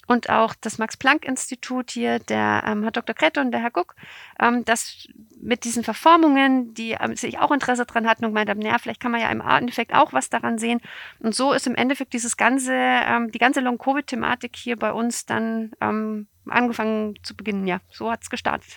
[0.08, 3.14] Und auch das Max-Planck-Institut hier, der ähm, Herr Dr.
[3.14, 3.95] Kretto und der Herr Guck,
[4.39, 5.08] ähm, das
[5.42, 9.00] mit diesen Verformungen, die ähm, sich auch Interesse dran hatten und gemeint haben, naja, vielleicht
[9.00, 10.80] kann man ja im Endeffekt auch was daran sehen.
[11.20, 15.72] Und so ist im Endeffekt dieses ganze, ähm, die ganze Long-Covid-Thematik hier bei uns dann
[15.82, 17.68] ähm, angefangen zu beginnen.
[17.68, 18.70] Ja, so hat es gestartet.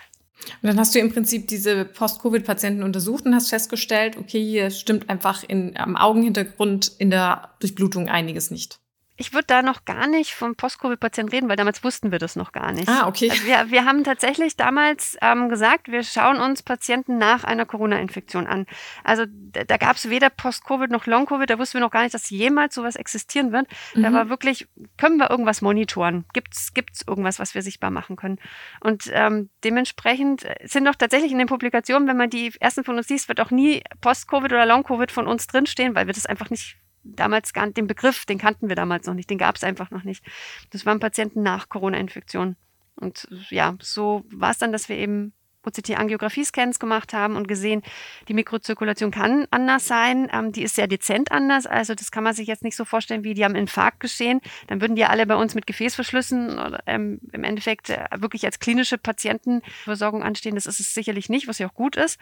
[0.62, 5.10] Und dann hast du im Prinzip diese Post-Covid-Patienten untersucht und hast festgestellt, okay, hier stimmt
[5.10, 8.79] einfach in, am Augenhintergrund in der Durchblutung einiges nicht
[9.20, 12.52] ich würde da noch gar nicht vom Post-Covid-Patienten reden, weil damals wussten wir das noch
[12.52, 12.88] gar nicht.
[12.88, 13.30] Ah, okay.
[13.30, 18.46] Also wir, wir haben tatsächlich damals ähm, gesagt, wir schauen uns Patienten nach einer Corona-Infektion
[18.46, 18.64] an.
[19.04, 22.14] Also da, da gab es weder Post-Covid noch Long-Covid, da wussten wir noch gar nicht,
[22.14, 23.66] dass jemals sowas existieren wird.
[23.94, 24.04] Mhm.
[24.04, 24.66] Da war wirklich,
[24.96, 26.24] können wir irgendwas monitoren?
[26.32, 26.72] Gibt es
[27.06, 28.38] irgendwas, was wir sichtbar machen können?
[28.80, 33.10] Und ähm, dementsprechend sind doch tatsächlich in den Publikationen, wenn man die ersten von uns
[33.10, 36.78] liest, wird auch nie Post-Covid oder Long-Covid von uns drinstehen, weil wir das einfach nicht
[37.02, 40.04] damals gar den Begriff, den kannten wir damals noch nicht, den gab es einfach noch
[40.04, 40.24] nicht.
[40.70, 42.56] Das waren Patienten nach Corona-Infektion.
[42.96, 45.32] Und ja, so war es dann, dass wir eben
[45.64, 47.82] OCT-Angiografie-Scans gemacht haben und gesehen,
[48.28, 50.28] die Mikrozirkulation kann anders sein.
[50.32, 51.66] Ähm, die ist sehr dezent anders.
[51.66, 54.40] Also das kann man sich jetzt nicht so vorstellen, wie die am Infarkt geschehen.
[54.68, 58.58] Dann würden die alle bei uns mit Gefäßverschlüssen oder ähm, im Endeffekt äh, wirklich als
[58.58, 60.54] klinische Patientenversorgung anstehen.
[60.54, 62.18] Das ist es sicherlich nicht, was ja auch gut ist.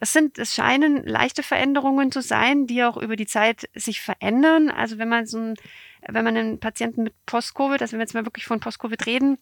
[0.00, 4.70] Es sind, es scheinen leichte Veränderungen zu sein, die auch über die Zeit sich verändern.
[4.70, 5.54] Also wenn man so ein,
[6.06, 9.38] wenn man einen Patienten mit Post-Covid, also wenn wir jetzt mal wirklich von Post-Covid reden,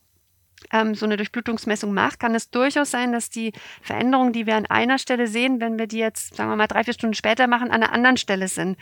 [0.95, 3.53] so eine Durchblutungsmessung macht, kann es durchaus sein, dass die
[3.83, 6.85] Veränderungen, die wir an einer Stelle sehen, wenn wir die jetzt, sagen wir mal, drei,
[6.85, 8.77] vier Stunden später machen, an einer anderen Stelle sind.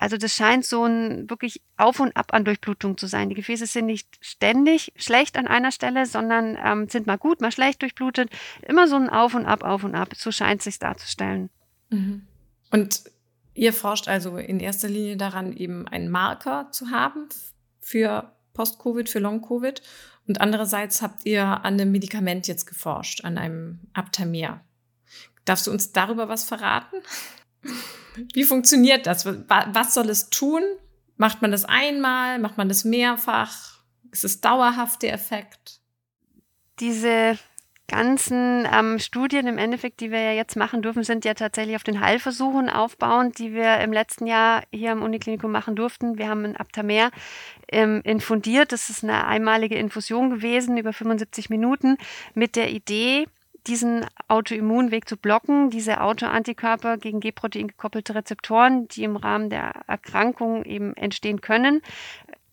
[0.00, 3.28] Also das scheint so ein wirklich Auf und Ab an Durchblutung zu sein.
[3.28, 7.50] Die Gefäße sind nicht ständig schlecht an einer Stelle, sondern ähm, sind mal gut, mal
[7.50, 8.30] schlecht durchblutet.
[8.62, 10.10] Immer so ein Auf und Ab, Auf und Ab.
[10.14, 11.50] So scheint es sich darzustellen.
[11.90, 12.28] Mhm.
[12.70, 13.02] Und
[13.54, 17.28] ihr forscht also in erster Linie daran, eben einen Marker zu haben
[17.80, 19.82] für Post-Covid, für Long-Covid.
[20.28, 24.60] Und andererseits habt ihr an einem Medikament jetzt geforscht, an einem Aptamer.
[25.46, 26.96] Darfst du uns darüber was verraten?
[28.34, 29.24] Wie funktioniert das?
[29.26, 30.62] Was soll es tun?
[31.16, 32.38] Macht man das einmal?
[32.38, 33.78] Macht man das mehrfach?
[34.12, 35.80] Ist es dauerhaft der Effekt?
[36.78, 37.38] Diese
[37.88, 41.82] ganzen ähm, Studien im Endeffekt, die wir ja jetzt machen dürfen, sind ja tatsächlich auf
[41.82, 46.18] den Heilversuchen aufbauend, die wir im letzten Jahr hier am Uniklinikum machen durften.
[46.18, 47.10] Wir haben ein Aptamer
[47.72, 48.72] ähm, infundiert.
[48.72, 51.96] Das ist eine einmalige Infusion gewesen über 75 Minuten
[52.34, 53.26] mit der Idee,
[53.66, 60.64] diesen Autoimmunweg zu blocken, diese Autoantikörper gegen G-Protein gekoppelte Rezeptoren, die im Rahmen der Erkrankung
[60.64, 61.82] eben entstehen können,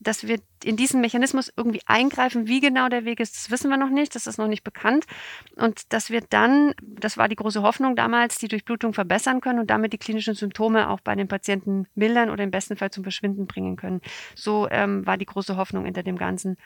[0.06, 2.48] dass wir in diesen Mechanismus irgendwie eingreifen.
[2.48, 5.06] Wie genau der Weg ist, das wissen wir noch nicht, das ist noch nicht bekannt.
[5.56, 9.70] Und dass wir dann, das war die große Hoffnung damals, die Durchblutung verbessern können und
[9.70, 13.48] damit die klinischen Symptome auch bei den Patienten mildern oder im besten Fall zum Verschwinden
[13.48, 14.02] bringen können.
[14.36, 16.58] So ähm, war die große Hoffnung hinter dem Ganzen.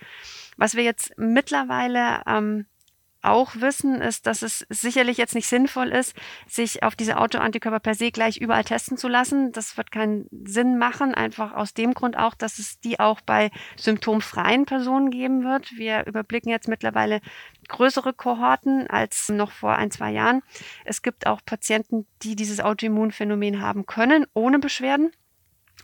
[0.58, 2.66] Was wir jetzt mittlerweile ähm,
[3.22, 6.16] auch wissen, ist, dass es sicherlich jetzt nicht sinnvoll ist,
[6.48, 9.52] sich auf diese Autoantikörper per se gleich überall testen zu lassen.
[9.52, 13.52] Das wird keinen Sinn machen, einfach aus dem Grund auch, dass es die auch bei
[13.78, 15.72] symptomfreien Personen geben wird.
[15.76, 17.22] Wir überblicken jetzt mittlerweile
[17.68, 20.42] größere Kohorten als noch vor ein, zwei Jahren.
[20.86, 25.12] Es gibt auch Patienten, die dieses Autoimmunphänomen haben können, ohne Beschwerden.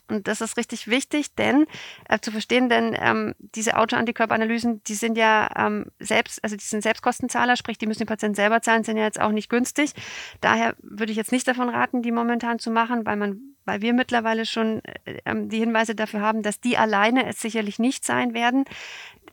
[0.10, 1.66] Und das ist richtig wichtig, denn
[2.10, 6.82] äh, zu verstehen, denn ähm, diese Autoantikörperanalysen, die sind ja ähm, selbst, also die sind
[6.82, 9.94] Selbstkostenzahler, sprich, die müssen die Patienten selber zahlen, sind ja jetzt auch nicht günstig.
[10.42, 13.94] Daher würde ich jetzt nicht davon raten, die momentan zu machen, weil man, weil wir
[13.94, 18.34] mittlerweile schon äh, ähm, die Hinweise dafür haben, dass die alleine es sicherlich nicht sein
[18.34, 18.66] werden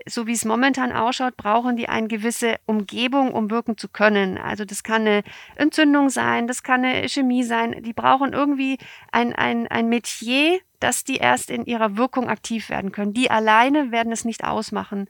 [0.08, 4.38] so wie es momentan ausschaut, brauchen die eine gewisse Umgebung, um wirken zu können.
[4.38, 5.22] Also das kann eine
[5.56, 7.82] Entzündung sein, das kann eine Chemie sein.
[7.82, 8.78] Die brauchen irgendwie
[9.10, 13.14] ein, ein, ein Metier, dass die erst in ihrer Wirkung aktiv werden können.
[13.14, 15.08] Die alleine werden es nicht ausmachen.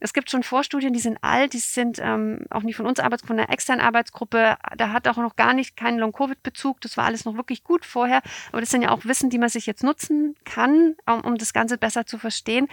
[0.00, 3.26] Es gibt schon Vorstudien, die sind alt, die sind ähm, auch nicht von uns Arbeits
[3.26, 4.56] von einer externen Arbeitsgruppe.
[4.76, 6.80] Da hat auch noch gar nicht keinen Long-Covid-Bezug.
[6.80, 8.22] Das war alles noch wirklich gut vorher.
[8.52, 11.52] Aber das sind ja auch Wissen, die man sich jetzt nutzen kann, um, um das
[11.52, 12.68] Ganze besser zu verstehen.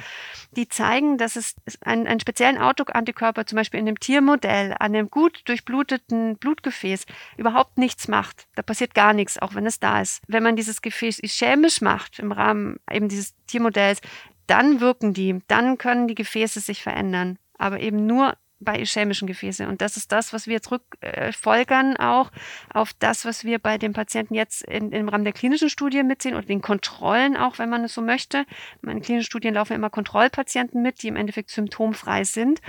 [0.56, 5.10] Die zeigen, dass es einen, einen speziellen Autoantikörper zum Beispiel in dem Tiermodell an einem
[5.10, 7.06] gut durchbluteten Blutgefäß
[7.38, 8.48] überhaupt nichts macht.
[8.56, 10.22] Da passiert gar nichts, auch wenn es da ist.
[10.28, 14.02] Wenn man dieses Gefäß ischämisch macht, im Rahmen eben dieses Tiermodells,
[14.48, 19.68] dann wirken die, dann können die Gefäße sich verändern, aber eben nur bei ischämischen Gefäßen.
[19.68, 22.32] Und das ist das, was wir jetzt rückfolgern auch
[22.74, 26.36] auf das, was wir bei den Patienten jetzt in, im Rahmen der klinischen Studie mitsehen
[26.36, 28.46] oder den Kontrollen auch, wenn man es so möchte.
[28.82, 32.62] In klinischen Studien laufen immer Kontrollpatienten mit, die im Endeffekt symptomfrei sind.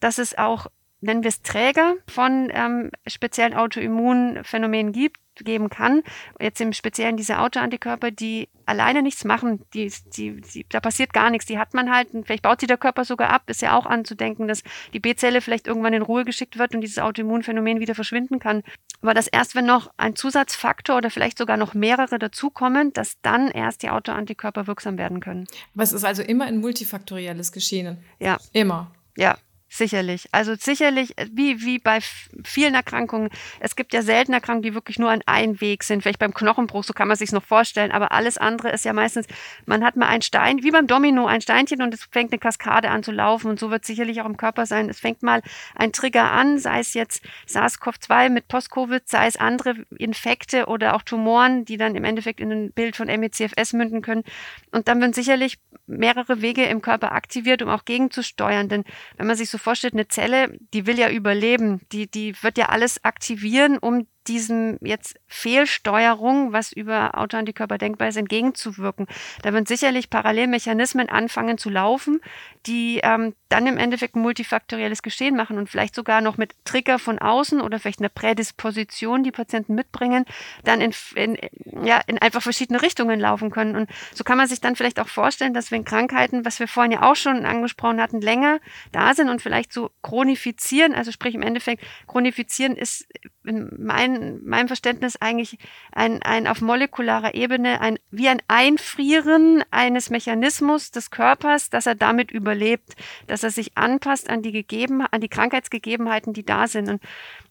[0.00, 0.66] Dass es auch
[1.02, 6.02] nennen wir es Träger von ähm, speziellen Autoimmunphänomenen gibt, geben kann.
[6.40, 11.30] Jetzt im Speziellen diese Autoantikörper, die alleine nichts machen, die, die, die, da passiert gar
[11.30, 11.46] nichts.
[11.46, 13.86] Die hat man halt, und vielleicht baut sie der Körper sogar ab, ist ja auch
[13.86, 18.38] anzudenken, dass die B-Zelle vielleicht irgendwann in Ruhe geschickt wird und dieses Autoimmunphänomen wieder verschwinden
[18.38, 18.62] kann.
[19.00, 23.50] Aber dass erst, wenn noch ein Zusatzfaktor oder vielleicht sogar noch mehrere dazukommen, dass dann
[23.50, 25.46] erst die Autoantikörper wirksam werden können.
[25.74, 27.98] Aber es ist also immer ein multifaktorielles Geschehen.
[28.20, 28.38] Ja.
[28.52, 28.92] Immer.
[29.16, 29.36] Ja,
[29.74, 30.28] Sicherlich.
[30.32, 32.00] Also sicherlich, äh, wie, wie bei
[32.44, 36.02] vielen Erkrankungen, es gibt ja selten Erkrankungen, die wirklich nur ein Einweg sind.
[36.02, 37.90] Vielleicht beim Knochenbruch, so kann man sich noch vorstellen.
[37.90, 39.26] Aber alles andere ist ja meistens,
[39.64, 42.90] man hat mal ein Stein, wie beim Domino, ein Steinchen und es fängt eine Kaskade
[42.90, 43.48] an zu laufen.
[43.48, 44.90] Und so wird sicherlich auch im Körper sein.
[44.90, 45.40] Es fängt mal
[45.74, 51.00] ein Trigger an, sei es jetzt SARS-CoV-2 mit Post-Covid, sei es andere Infekte oder auch
[51.00, 54.24] Tumoren, die dann im Endeffekt in ein Bild von MECFS münden können.
[54.70, 58.68] Und dann werden sicherlich mehrere Wege im Körper aktiviert, um auch gegenzusteuern.
[58.68, 58.84] Denn
[59.16, 62.66] wenn man sich so vorstellt, eine Zelle, die will ja überleben, die, die wird ja
[62.66, 69.06] alles aktivieren, um diesem jetzt Fehlsteuerung, was über Autoantikörper denkbar ist, entgegenzuwirken.
[69.42, 72.20] Da werden sicherlich Parallelmechanismen anfangen zu laufen,
[72.66, 77.18] die ähm, dann im Endeffekt multifaktorielles Geschehen machen und vielleicht sogar noch mit Trigger von
[77.18, 80.24] außen oder vielleicht eine Prädisposition, die Patienten mitbringen,
[80.64, 81.38] dann in, in,
[81.84, 83.76] ja, in einfach verschiedene Richtungen laufen können.
[83.76, 86.92] Und so kann man sich dann vielleicht auch vorstellen, dass wenn Krankheiten, was wir vorhin
[86.92, 88.60] ja auch schon angesprochen hatten, länger
[88.92, 93.06] da sind und vielleicht so chronifizieren, also sprich im Endeffekt chronifizieren ist
[93.44, 95.58] in mein, meinem Verständnis eigentlich
[95.92, 101.94] ein, ein auf molekularer Ebene ein, wie ein Einfrieren eines Mechanismus des Körpers, dass er
[101.94, 102.94] damit überlebt,
[103.26, 106.88] dass er sich anpasst an die Gegeben, an die Krankheitsgegebenheiten, die da sind.
[106.88, 107.02] Und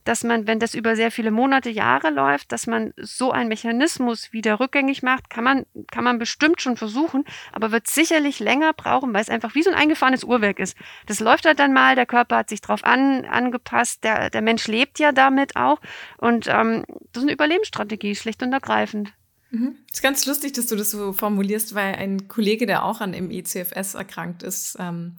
[0.03, 4.33] dass man, wenn das über sehr viele Monate, Jahre läuft, dass man so einen Mechanismus
[4.33, 9.13] wieder rückgängig macht, kann man, kann man bestimmt schon versuchen, aber wird sicherlich länger brauchen,
[9.13, 10.75] weil es einfach wie so ein eingefahrenes Uhrwerk ist.
[11.05, 14.67] Das läuft halt dann mal, der Körper hat sich drauf an, angepasst, der, der Mensch
[14.67, 15.79] lebt ja damit auch
[16.17, 19.13] und ähm, das ist eine Überlebensstrategie, schlicht und ergreifend.
[19.51, 19.75] Mhm.
[19.91, 23.95] ist ganz lustig, dass du das so formulierst, weil ein Kollege, der auch an MECFS
[23.95, 25.17] erkrankt ist, ähm,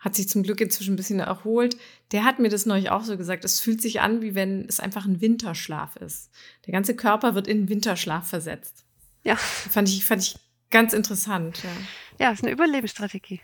[0.00, 1.76] hat sich zum Glück inzwischen ein bisschen erholt.
[2.12, 3.44] Der hat mir das neulich auch so gesagt.
[3.44, 6.30] Es fühlt sich an, wie wenn es einfach ein Winterschlaf ist.
[6.66, 8.84] Der ganze Körper wird in Winterschlaf versetzt.
[9.22, 9.36] Ja.
[9.36, 10.36] Fand ich, fand ich
[10.70, 11.62] ganz interessant.
[11.62, 13.40] Ja, ja ist eine Überlebensstrategie.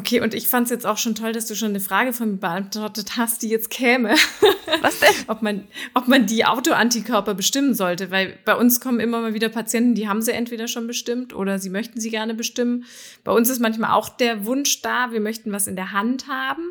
[0.00, 2.30] Okay, und ich fand es jetzt auch schon toll, dass du schon eine Frage von
[2.30, 4.14] mir beantwortet hast, die jetzt käme.
[4.80, 5.10] Was denn?
[5.26, 9.50] ob, man, ob man die Autoantikörper bestimmen sollte, weil bei uns kommen immer mal wieder
[9.50, 12.86] Patienten, die haben sie entweder schon bestimmt oder sie möchten sie gerne bestimmen.
[13.24, 16.62] Bei uns ist manchmal auch der Wunsch da, wir möchten was in der Hand haben,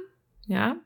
[0.48, 0.78] ja.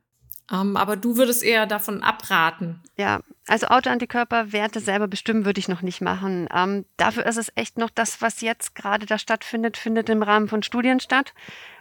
[0.51, 2.81] Ähm, aber du würdest eher davon abraten.
[2.97, 6.49] Ja, Also Autoantikörperwerte selber bestimmen würde ich noch nicht machen.
[6.53, 10.49] Ähm, dafür ist es echt noch das, was jetzt gerade da stattfindet, findet im Rahmen
[10.49, 11.33] von Studien statt.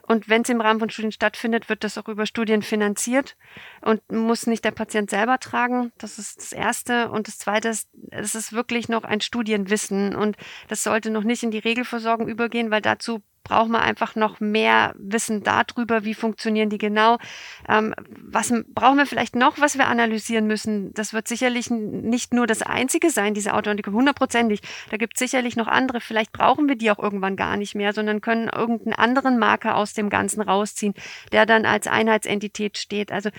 [0.07, 3.37] Und wenn es im Rahmen von Studien stattfindet, wird das auch über Studien finanziert
[3.81, 5.93] und muss nicht der Patient selber tragen.
[5.99, 7.11] Das ist das Erste.
[7.11, 10.37] Und das Zweite ist, es ist wirklich noch ein Studienwissen und
[10.69, 14.95] das sollte noch nicht in die Regelversorgung übergehen, weil dazu braucht man einfach noch mehr
[14.97, 17.19] Wissen darüber, wie funktionieren die genau.
[17.69, 20.95] Ähm, was brauchen wir vielleicht noch, was wir analysieren müssen?
[20.95, 24.61] Das wird sicherlich nicht nur das Einzige sein, diese Autoantikörper, hundertprozentig.
[24.91, 26.01] Da gibt es sicherlich noch andere.
[26.01, 29.92] Vielleicht brauchen wir die auch irgendwann gar nicht mehr, sondern können irgendeinen anderen Marker aus
[29.95, 30.95] dem Ganzen rausziehen,
[31.33, 33.13] der dann als Einheitsentität steht.
[33.13, 33.31] Also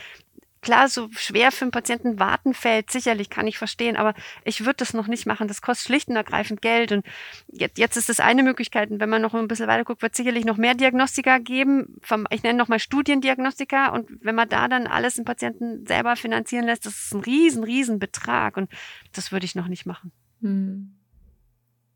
[0.64, 4.78] klar, so schwer für einen Patienten warten fällt, sicherlich kann ich verstehen, aber ich würde
[4.78, 5.47] das noch nicht machen.
[5.47, 6.91] Das kostet schlicht und ergreifend Geld.
[6.91, 7.06] Und
[7.51, 8.89] jetzt, jetzt ist das eine Möglichkeit.
[8.89, 11.97] Und wenn man noch ein bisschen weiter guckt, wird es sicherlich noch mehr Diagnostika geben.
[12.32, 13.89] Ich nenne nochmal Studiendiagnostika.
[13.89, 17.64] Und wenn man da dann alles im Patienten selber finanzieren lässt, das ist ein riesen,
[17.64, 18.58] riesen Betrag.
[18.58, 18.72] Und
[19.12, 20.12] das würde ich noch nicht machen.
[20.41, 20.95] Hm.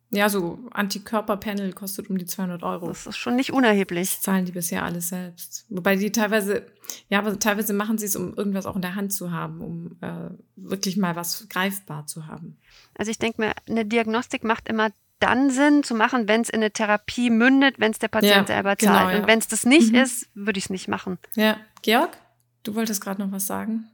[0.09, 2.87] Ja, so Antikörperpanel kostet um die 200 Euro.
[2.87, 4.13] Das ist schon nicht unerheblich.
[4.13, 5.65] Das zahlen die bisher alles selbst.
[5.69, 6.65] Wobei die teilweise,
[7.09, 9.97] ja, aber teilweise machen sie es, um irgendwas auch in der Hand zu haben, um
[10.01, 12.57] äh, wirklich mal was greifbar zu haben.
[12.97, 16.61] Also ich denke mir, eine Diagnostik macht immer dann Sinn zu machen, wenn es in
[16.61, 18.79] eine Therapie mündet, wenn es der Patient ja, selber zahlt.
[18.79, 19.19] Genau, ja.
[19.19, 19.99] Und wenn es das nicht mhm.
[19.99, 21.17] ist, würde ich es nicht machen.
[21.35, 22.17] Ja, Georg,
[22.63, 23.89] du wolltest gerade noch was sagen?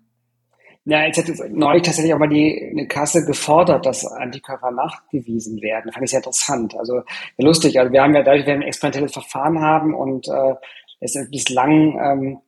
[0.85, 5.61] Ja, jetzt hat jetzt neulich tatsächlich auch mal die eine Kasse gefordert, dass Antikörper nachgewiesen
[5.61, 5.93] werden.
[5.93, 6.75] Fand ich sehr interessant.
[6.77, 7.03] Also
[7.37, 7.79] lustig.
[7.79, 10.55] Also wir haben ja dadurch, wir ein experimentelles Verfahren haben und äh,
[10.99, 12.41] es bislang ähm,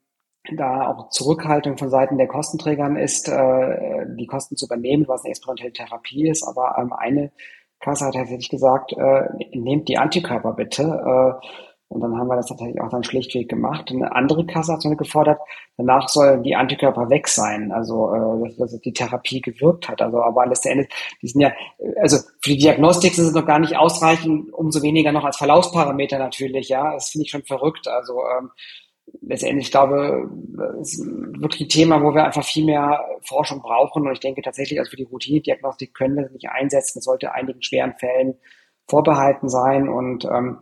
[0.58, 5.32] da auch Zurückhaltung von Seiten der Kostenträgern ist, äh, die Kosten zu übernehmen, was eine
[5.32, 6.44] experimentelle Therapie ist.
[6.44, 7.32] Aber ähm, eine
[7.80, 10.84] Kasse hat tatsächlich gesagt, äh, nehmt die Antikörper bitte.
[10.84, 11.48] Äh,
[11.88, 13.92] und dann haben wir das tatsächlich auch dann schlichtweg gemacht.
[13.92, 15.40] Eine andere Kasse hat so gefordert,
[15.78, 20.02] danach sollen die Antikörper weg sein, also äh, dass, dass die Therapie gewirkt hat.
[20.02, 20.90] Also aber letztendlich,
[21.22, 21.54] die sind ja,
[22.02, 26.18] also für die Diagnostik ist es noch gar nicht ausreichend, umso weniger noch als Verlaufsparameter
[26.18, 26.94] natürlich, ja.
[26.94, 27.88] Das finde ich schon verrückt.
[27.88, 28.50] Also ähm,
[29.22, 31.06] letztendlich, ich glaube, das ist
[31.40, 34.08] wirklich ein Thema, wo wir einfach viel mehr Forschung brauchen.
[34.08, 37.00] Und ich denke tatsächlich, also für die Routine-Diagnostik können wir das nicht einsetzen.
[37.00, 38.36] Das sollte einigen schweren Fällen
[38.88, 39.90] vorbehalten sein.
[39.90, 40.60] Und ähm,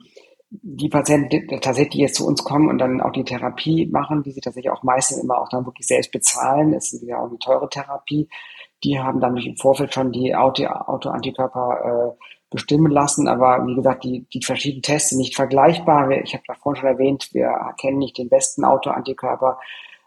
[0.62, 4.32] die Patienten tatsächlich, die jetzt zu uns kommen und dann auch die Therapie machen, die
[4.32, 7.70] sie tatsächlich auch meistens immer auch dann wirklich selbst bezahlen, ist wieder auch eine teure
[7.70, 8.30] Therapie,
[8.84, 14.28] die haben dann im Vorfeld schon die Autoantikörper äh, bestimmen lassen, aber wie gesagt, die,
[14.32, 16.12] die verschiedenen Tests sind nicht vergleichbar.
[16.12, 17.50] Ich habe da vorhin schon erwähnt, wir
[17.80, 19.58] kennen nicht den besten Autoantikörper,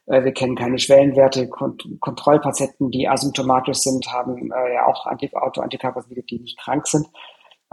[0.06, 1.48] äh, wir kennen keine Schwellenwerte.
[1.48, 7.08] Kont Kontrollpatienten, die asymptomatisch sind, haben äh, ja auch Autoantikörper, die nicht krank sind.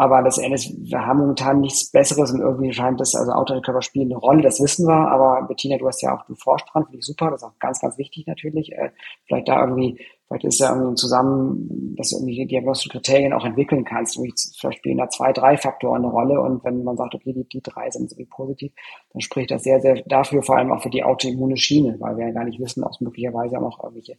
[0.03, 4.17] Aber letztendlich, wir haben momentan nichts Besseres und irgendwie scheint das, also Autorecover spielen eine
[4.17, 4.93] Rolle, das wissen wir.
[4.93, 7.57] Aber Bettina, du hast ja auch, du forscht dran, finde ich super, das ist auch
[7.59, 8.73] ganz, ganz wichtig natürlich.
[8.73, 8.91] Äh,
[9.25, 9.97] vielleicht da irgendwie,
[10.27, 14.17] vielleicht ist ja irgendwie zusammen, dass du irgendwie diagnostische Kriterien auch entwickeln kannst.
[14.17, 16.41] Irgendwie vielleicht spielen da zwei, drei Faktoren eine Rolle.
[16.41, 18.73] Und wenn man sagt, okay, die, die drei sind so wie positiv,
[19.13, 22.27] dann spricht das sehr, sehr dafür, vor allem auch für die autoimmune Schiene, weil wir
[22.27, 24.17] ja gar nicht wissen, ob es möglicherweise auch noch irgendwelche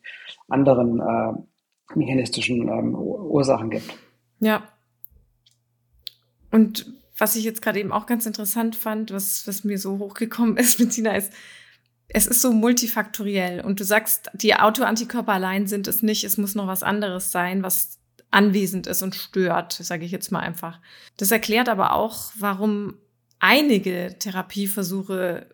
[0.48, 3.94] anderen äh, mechanistischen ähm, Ursachen gibt.
[4.40, 4.62] Ja,
[6.54, 6.86] und
[7.16, 10.78] was ich jetzt gerade eben auch ganz interessant fand, was, was mir so hochgekommen ist,
[10.78, 11.32] Bettina, ist,
[12.06, 13.60] es ist so multifaktoriell.
[13.60, 16.22] Und du sagst, die Autoantikörper allein sind es nicht.
[16.22, 17.98] Es muss noch was anderes sein, was
[18.30, 20.80] anwesend ist und stört, sage ich jetzt mal einfach.
[21.16, 22.98] Das erklärt aber auch, warum
[23.40, 25.48] einige Therapieversuche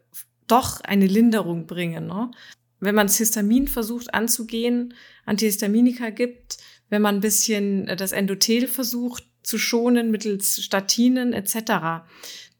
[0.49, 2.09] doch eine Linderung bringen.
[2.09, 2.31] Ne?
[2.79, 4.93] Wenn man das Histamin versucht anzugehen,
[5.25, 6.59] Antihistaminika gibt,
[6.91, 12.05] wenn man ein bisschen das Endothel versucht zu schonen mittels Statinen etc.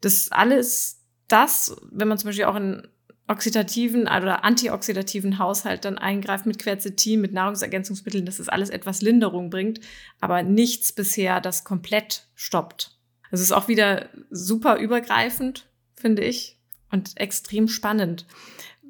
[0.01, 2.87] Das alles das, wenn man zum Beispiel auch in
[3.27, 9.49] oxidativen oder antioxidativen Haushalt dann eingreift mit Quercetin, mit Nahrungsergänzungsmitteln, dass das alles etwas Linderung
[9.49, 9.79] bringt,
[10.19, 12.97] aber nichts bisher das komplett stoppt.
[13.31, 16.59] Es ist auch wieder super übergreifend, finde ich,
[16.91, 18.25] und extrem spannend.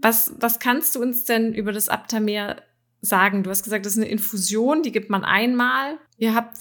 [0.02, 2.56] Was, was kannst du uns denn über das Aptamer
[3.02, 3.44] sagen?
[3.44, 6.00] Du hast gesagt, das ist eine Infusion, die gibt man einmal.
[6.18, 6.58] Ihr habt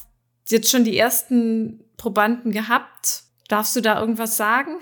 [0.50, 3.24] jetzt schon die ersten Probanden gehabt.
[3.48, 4.78] Darfst du da irgendwas sagen?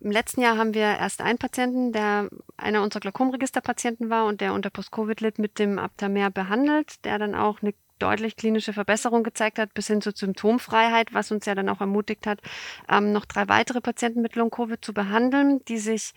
[0.00, 4.52] Im letzten Jahr haben wir erst einen Patienten, der einer unserer Glaukomregisterpatienten war und der
[4.52, 9.60] unter Post-Covid litt, mit dem Aptamer behandelt, der dann auch eine deutlich klinische Verbesserung gezeigt
[9.60, 12.40] hat, bis hin zur Symptomfreiheit, was uns ja dann auch ermutigt hat,
[12.88, 16.12] ähm, noch drei weitere Patienten mit Long-Covid zu behandeln, die sich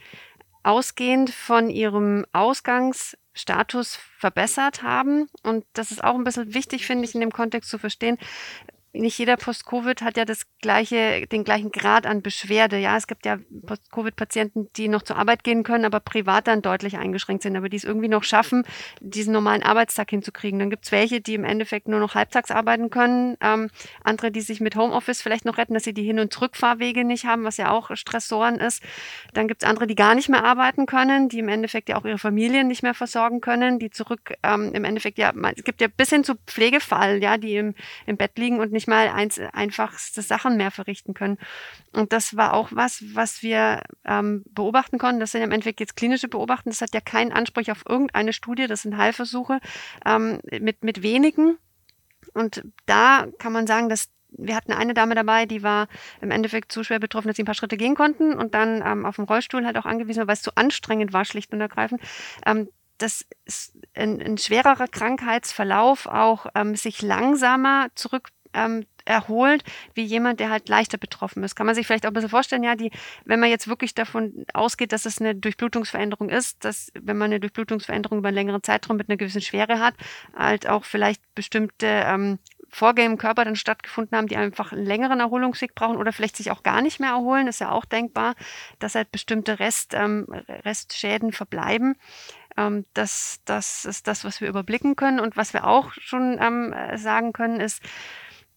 [0.63, 5.29] ausgehend von ihrem Ausgangsstatus verbessert haben.
[5.43, 8.17] Und das ist auch ein bisschen wichtig, finde ich, in dem Kontext zu verstehen
[8.95, 12.77] nicht jeder Post-Covid hat ja das gleiche, den gleichen Grad an Beschwerde.
[12.77, 16.97] Ja, es gibt ja Post-Covid-Patienten, die noch zur Arbeit gehen können, aber privat dann deutlich
[16.97, 18.63] eingeschränkt sind, aber die es irgendwie noch schaffen,
[18.99, 20.59] diesen normalen Arbeitstag hinzukriegen.
[20.59, 23.69] Dann gibt es welche, die im Endeffekt nur noch halbtags arbeiten können, ähm,
[24.03, 27.25] andere, die sich mit Homeoffice vielleicht noch retten, dass sie die Hin- und Rückfahrwege nicht
[27.25, 28.81] haben, was ja auch Stressoren ist.
[29.33, 32.05] Dann gibt es andere, die gar nicht mehr arbeiten können, die im Endeffekt ja auch
[32.05, 35.87] ihre Familien nicht mehr versorgen können, die zurück ähm, im Endeffekt ja, es gibt ja
[35.87, 37.75] bis hin zu Pflegefall, ja, die im,
[38.05, 41.37] im Bett liegen und nicht mal eins, einfachste Sachen mehr verrichten können.
[41.93, 45.19] Und das war auch was, was wir ähm, beobachten konnten.
[45.19, 46.69] Das sind im Endeffekt jetzt klinische Beobachten.
[46.69, 48.67] Das hat ja keinen Anspruch auf irgendeine Studie.
[48.67, 49.59] Das sind Heilversuche
[50.05, 51.57] ähm, mit, mit wenigen.
[52.33, 55.87] Und da kann man sagen, dass wir hatten eine Dame dabei, die war
[56.21, 59.05] im Endeffekt zu schwer betroffen, dass sie ein paar Schritte gehen konnten und dann ähm,
[59.05, 62.01] auf dem Rollstuhl halt auch angewiesen war, weil es zu anstrengend war, schlicht und ergreifend.
[62.45, 62.67] Ähm,
[62.97, 63.25] dass
[63.93, 70.67] ein, ein schwererer Krankheitsverlauf auch ähm, sich langsamer zurück ähm, erholt, wie jemand, der halt
[70.67, 71.55] leichter betroffen ist.
[71.55, 72.91] Kann man sich vielleicht auch ein bisschen vorstellen, ja, die,
[73.23, 77.39] wenn man jetzt wirklich davon ausgeht, dass es eine Durchblutungsveränderung ist, dass wenn man eine
[77.39, 79.93] Durchblutungsveränderung über einen längeren Zeitraum mit einer gewissen Schwere hat,
[80.35, 85.19] halt auch vielleicht bestimmte ähm, Vorgänge im Körper dann stattgefunden haben, die einfach einen längeren
[85.19, 88.35] Erholungsweg brauchen oder vielleicht sich auch gar nicht mehr erholen, ist ja auch denkbar,
[88.79, 91.95] dass halt bestimmte Rest, ähm, Restschäden verbleiben.
[92.57, 95.19] Ähm, das, das ist das, was wir überblicken können.
[95.19, 97.81] Und was wir auch schon ähm, sagen können, ist,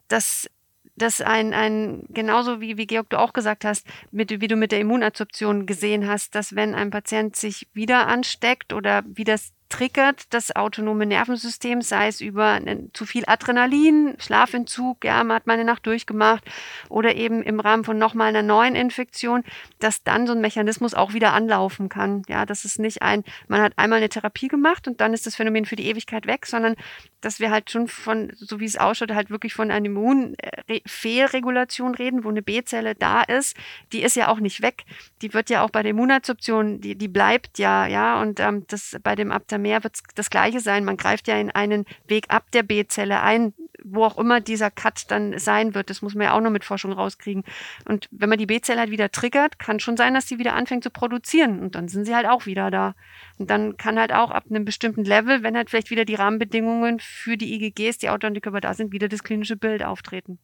[0.09, 0.49] dass
[0.97, 4.73] das ein, ein genauso wie, wie Georg du auch gesagt hast, mit, wie du mit
[4.73, 10.33] der Immunadsorption gesehen hast, dass wenn ein Patient sich wieder ansteckt oder wie das triggert
[10.33, 12.61] das autonome Nervensystem, sei es über
[12.93, 16.45] zu viel Adrenalin, Schlafentzug, ja, man hat mal eine Nacht durchgemacht
[16.89, 19.45] oder eben im Rahmen von nochmal einer neuen Infektion,
[19.79, 22.23] dass dann so ein Mechanismus auch wieder anlaufen kann.
[22.29, 25.37] Ja, das ist nicht ein, man hat einmal eine Therapie gemacht und dann ist das
[25.37, 26.77] Phänomen für die Ewigkeit weg, sondern
[27.21, 32.25] dass wir halt schon von, so wie es ausschaut, halt wirklich von einer Immunfehlregulation reden,
[32.25, 33.57] wo eine B-Zelle da ist.
[33.93, 34.85] Die ist ja auch nicht weg.
[35.23, 38.97] Die wird ja auch bei der Immunadsorption, die, die bleibt ja, ja, und ähm, das
[39.03, 40.85] bei dem Aptamer wird das Gleiche sein.
[40.85, 43.55] Man greift ja in einen Weg ab der B-Zelle ein,
[43.85, 45.91] wo auch immer dieser Cut dann sein wird.
[45.91, 47.45] Das muss man ja auch noch mit Forschung rauskriegen.
[47.85, 50.85] Und wenn man die B-Zelle halt wieder triggert, kann schon sein, dass sie wieder anfängt
[50.85, 51.61] zu produzieren.
[51.61, 52.95] Und dann sind sie halt auch wieder da.
[53.39, 57.01] Und dann kann halt auch ab einem bestimmten Level, wenn halt vielleicht wieder die Rahmenbedingungen
[57.01, 60.39] für die IgGs, die Autoantikörper da sind, wieder das klinische Bild auftreten.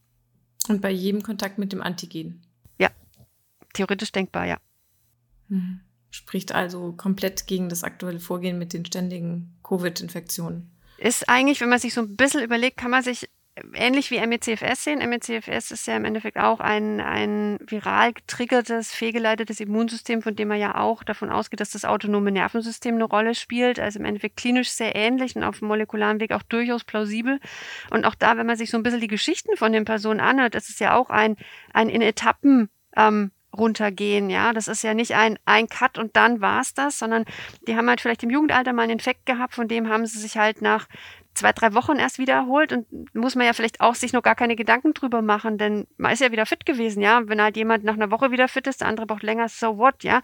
[0.69, 2.43] Und bei jedem Kontakt mit dem Antigen?
[2.79, 2.89] Ja,
[3.75, 4.57] theoretisch denkbar, ja.
[5.49, 5.81] Mhm.
[6.15, 10.71] Spricht also komplett gegen das aktuelle Vorgehen mit den ständigen Covid-Infektionen.
[10.97, 13.29] Ist eigentlich, wenn man sich so ein bisschen überlegt, kann man sich
[13.75, 15.01] ähnlich wie MECFS sehen.
[15.01, 20.61] MECFS ist ja im Endeffekt auch ein, ein viral getriggertes, fehlgeleitetes Immunsystem, von dem man
[20.61, 23.81] ja auch davon ausgeht, dass das autonome Nervensystem eine Rolle spielt.
[23.81, 27.41] Also im Endeffekt klinisch sehr ähnlich und auf dem molekularen Weg auch durchaus plausibel.
[27.91, 30.55] Und auch da, wenn man sich so ein bisschen die Geschichten von den Personen anhört,
[30.55, 31.35] das ist ja auch ein,
[31.73, 34.53] ein in Etappen ähm, runtergehen, ja.
[34.53, 37.25] Das ist ja nicht ein, ein Cut und dann war's das, sondern
[37.67, 40.37] die haben halt vielleicht im Jugendalter mal einen Infekt gehabt, von dem haben sie sich
[40.37, 40.87] halt nach
[41.35, 44.57] zwei, drei Wochen erst wiederholt und muss man ja vielleicht auch sich noch gar keine
[44.57, 47.23] Gedanken drüber machen, denn man ist ja wieder fit gewesen, ja.
[47.27, 50.05] Wenn halt jemand nach einer Woche wieder fit ist, der andere braucht länger, so what,
[50.05, 50.21] ja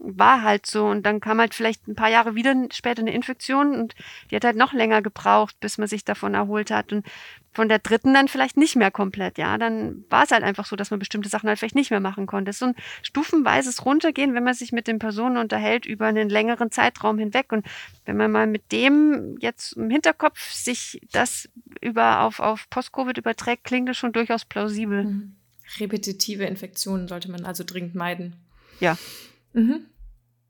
[0.00, 0.86] war halt so.
[0.86, 3.94] Und dann kam halt vielleicht ein paar Jahre wieder später eine Infektion und
[4.30, 6.92] die hat halt noch länger gebraucht, bis man sich davon erholt hat.
[6.92, 7.06] Und
[7.52, 9.58] von der dritten dann vielleicht nicht mehr komplett, ja.
[9.58, 12.26] Dann war es halt einfach so, dass man bestimmte Sachen halt vielleicht nicht mehr machen
[12.26, 12.50] konnte.
[12.50, 16.30] Es ist so ein stufenweises Runtergehen, wenn man sich mit den Personen unterhält über einen
[16.30, 17.52] längeren Zeitraum hinweg.
[17.52, 17.66] Und
[18.06, 21.48] wenn man mal mit dem jetzt im Hinterkopf sich das
[21.80, 25.04] über auf, auf Post-Covid überträgt, klingt das schon durchaus plausibel.
[25.04, 25.36] Mhm.
[25.78, 28.34] Repetitive Infektionen sollte man also dringend meiden.
[28.80, 28.96] Ja,
[29.52, 29.86] Mhm.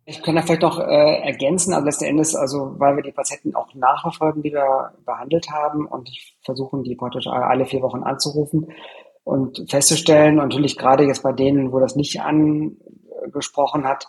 [0.04, 3.54] Ich kann da vielleicht noch äh, ergänzen, also letzten Endes, also weil wir die Patienten
[3.54, 8.72] auch nachverfolgen, die wir behandelt haben und ich versuchen, die praktisch alle vier Wochen anzurufen
[9.24, 14.08] und festzustellen, und natürlich gerade jetzt bei denen, wo das nicht angesprochen hat,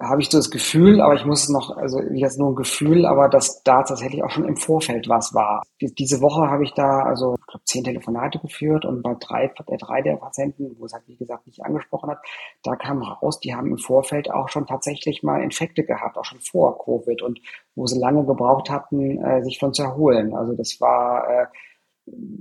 [0.00, 3.04] habe ich so das Gefühl, aber ich muss es noch, also jetzt nur ein Gefühl,
[3.04, 5.62] aber dass da tatsächlich auch schon im Vorfeld was war.
[5.80, 9.78] Diese Woche habe ich da also ich glaube zehn Telefonate geführt und bei drei der
[9.78, 12.18] drei der Patienten, wo es halt wie gesagt nicht angesprochen hat,
[12.62, 16.40] da kam raus, die haben im Vorfeld auch schon tatsächlich mal Infekte gehabt, auch schon
[16.40, 17.40] vor Covid und
[17.74, 20.34] wo sie lange gebraucht hatten, äh, sich von zu erholen.
[20.34, 21.46] Also das war äh,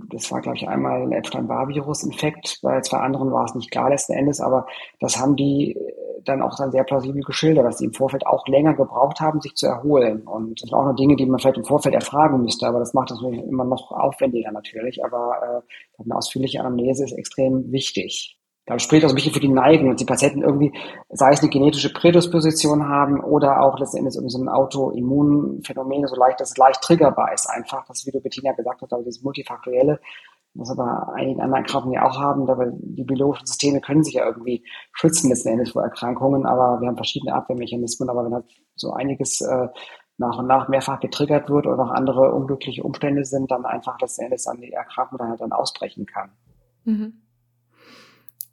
[0.09, 4.13] das war, glaube ich, einmal ein Epstein-Barr-Virus-Infekt, bei zwei anderen war es nicht klar letzten
[4.13, 4.67] Endes, aber
[4.99, 5.77] das haben die
[6.27, 9.55] dann auch dann sehr plausibel geschildert, dass sie im Vorfeld auch länger gebraucht haben, sich
[9.55, 10.21] zu erholen.
[10.27, 12.93] Und das sind auch noch Dinge, die man vielleicht im Vorfeld erfragen müsste, aber das
[12.93, 15.03] macht es immer noch aufwendiger natürlich.
[15.03, 15.63] Aber
[15.97, 18.36] äh, eine ausführliche Anamnese ist extrem wichtig.
[18.67, 20.73] Da spricht auch so ein bisschen für die Neigung, dass die Patienten irgendwie,
[21.09, 26.41] sei es eine genetische Prädisposition haben oder auch letztendlich irgendwie so ein Autoimmunphänomen, so leicht,
[26.41, 27.85] dass es leicht triggerbar ist einfach.
[27.87, 30.01] Das, wie du Bettina gesagt hast, aber dieses multifaktorielle,
[30.53, 34.15] was wir bei einigen anderen Erkrankungen ja auch haben, aber die biologischen Systeme können sich
[34.15, 38.45] ja irgendwie schützen letzten Endes vor Erkrankungen, aber wir haben verschiedene Abwehrmechanismen, aber wenn halt
[38.75, 39.69] so einiges äh,
[40.17, 44.23] nach und nach mehrfach getriggert wird oder noch andere unglückliche Umstände sind, dann einfach letzten
[44.23, 46.31] Endes dann die Erkrankung dann halt dann ausbrechen kann.
[46.83, 47.21] Mhm.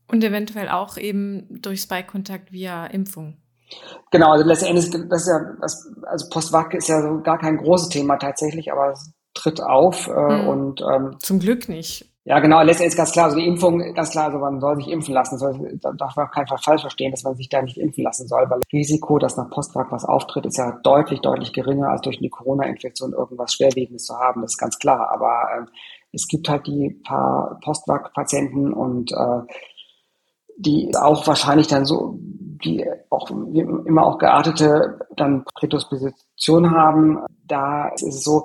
[0.06, 3.36] Und eventuell auch eben durch Spike-Kontakt via Impfung.
[4.10, 7.88] Genau, also letztendlich, das ist ja, das, also Postvac ist ja so gar kein großes
[7.88, 10.48] Thema tatsächlich, aber es tritt auf äh, mhm.
[10.48, 12.10] und ähm, zum Glück nicht.
[12.26, 14.88] Ja, genau, letztendlich ist ganz klar, also die Impfung, ganz klar, also man soll sich
[14.88, 17.60] impfen lassen, soll, da darf man auf keinen Fall falsch verstehen, dass man sich da
[17.60, 21.20] nicht impfen lassen soll, weil das Risiko, dass nach Postvac was auftritt, ist ja deutlich,
[21.20, 25.48] deutlich geringer, als durch eine Corona-Infektion irgendwas Schwerwiegendes zu haben, das ist ganz klar, aber
[25.54, 25.68] ähm,
[26.12, 29.40] es gibt halt die paar Postvac-Patienten und äh,
[30.56, 32.18] die auch wahrscheinlich dann so,
[32.64, 37.18] die auch immer auch geartete dann Prädisposition haben.
[37.46, 38.44] Da ist es so,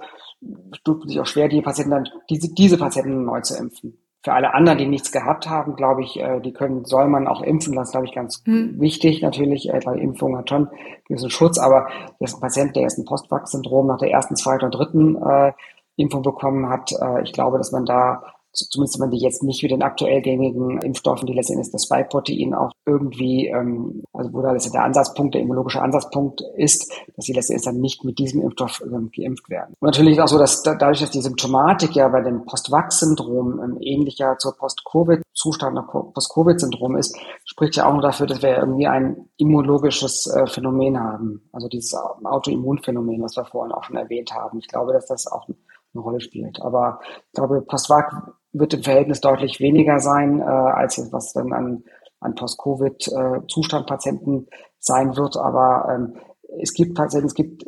[0.84, 3.97] tut sich auch schwer, die Patienten dann, diese, diese Patienten neu zu impfen.
[4.22, 7.41] Für alle anderen, die nichts gehabt haben, glaube ich, äh, die können, soll man auch
[7.41, 7.74] impfen.
[7.74, 8.80] Das ist, glaube ich, ganz hm.
[8.80, 10.68] wichtig natürlich, äh, weil Impfung hat schon
[11.05, 11.57] gewissen Schutz.
[11.57, 11.88] Aber
[12.20, 15.53] das ein Patient, der ist ein Postwachs-Syndrom nach der ersten, zweiten oder dritten äh,
[15.95, 16.91] Impfung bekommen hat.
[16.91, 18.24] Äh, ich glaube, dass man da
[18.54, 22.72] zumindest wenn die jetzt nicht mit den aktuell gängigen Impfstoffen, die letztendlich das Spike-Protein auch
[22.86, 27.66] irgendwie, ähm, also wo da das der Ansatzpunkt, der immunologische Ansatzpunkt ist, dass sie letztendlich
[27.66, 29.76] dann nicht mit diesem Impfstoff ähm, geimpft werden.
[29.80, 33.60] Und natürlich ist auch so, dass da, dadurch, dass die Symptomatik ja bei dem Post-Vax-Syndrom
[33.64, 39.30] ähm, ähnlicher zur Post-Covid-Zustand, Post-Covid-Syndrom ist, spricht ja auch nur dafür, dass wir irgendwie ein
[39.38, 41.50] immunologisches äh, Phänomen haben.
[41.52, 44.60] Also dieses Autoimmunphänomen, was wir vorhin auch schon erwähnt haben.
[44.60, 46.62] Ich glaube, dass das auch eine Rolle spielt.
[46.62, 51.84] Aber ich glaube, Postvac wird im Verhältnis deutlich weniger sein, äh, als was dann an,
[52.20, 54.47] an Post-Covid-Zustand-Patienten
[54.80, 55.38] sein wird.
[55.38, 56.16] Aber ähm,
[56.60, 57.64] es gibt Patienten, es gibt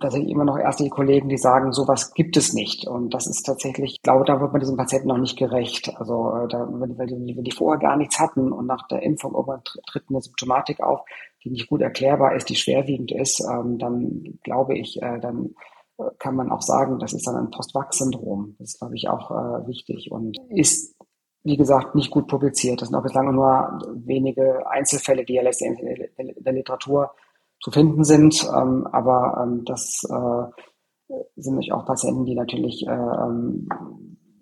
[0.00, 2.86] tatsächlich immer noch ärztliche Kollegen, die sagen, sowas gibt es nicht.
[2.86, 5.92] Und das ist tatsächlich, ich glaube, da wird man diesen Patienten noch nicht gerecht.
[5.96, 9.34] Also äh, da, wenn, die, wenn die vorher gar nichts hatten und nach der Impfung
[9.34, 11.00] irgendwann tritt eine Symptomatik auf,
[11.44, 15.54] die nicht gut erklärbar ist, die schwerwiegend ist, ähm, dann glaube ich, äh, dann
[16.18, 18.56] kann man auch sagen, das ist dann ein Post-Vax-Syndrom.
[18.58, 20.96] Das ist, glaube ich, auch äh, wichtig und ist,
[21.42, 22.80] wie gesagt, nicht gut publiziert.
[22.80, 27.10] Das sind auch bislang nur wenige Einzelfälle, die ja letztendlich in der Literatur
[27.60, 28.44] zu finden sind.
[28.44, 33.68] Ähm, aber ähm, das äh, sind natürlich auch Patienten, die natürlich äh, ähm,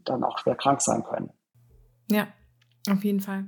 [0.04, 1.30] dann auch schwer krank sein können.
[2.10, 2.28] Ja,
[2.90, 3.46] auf jeden Fall.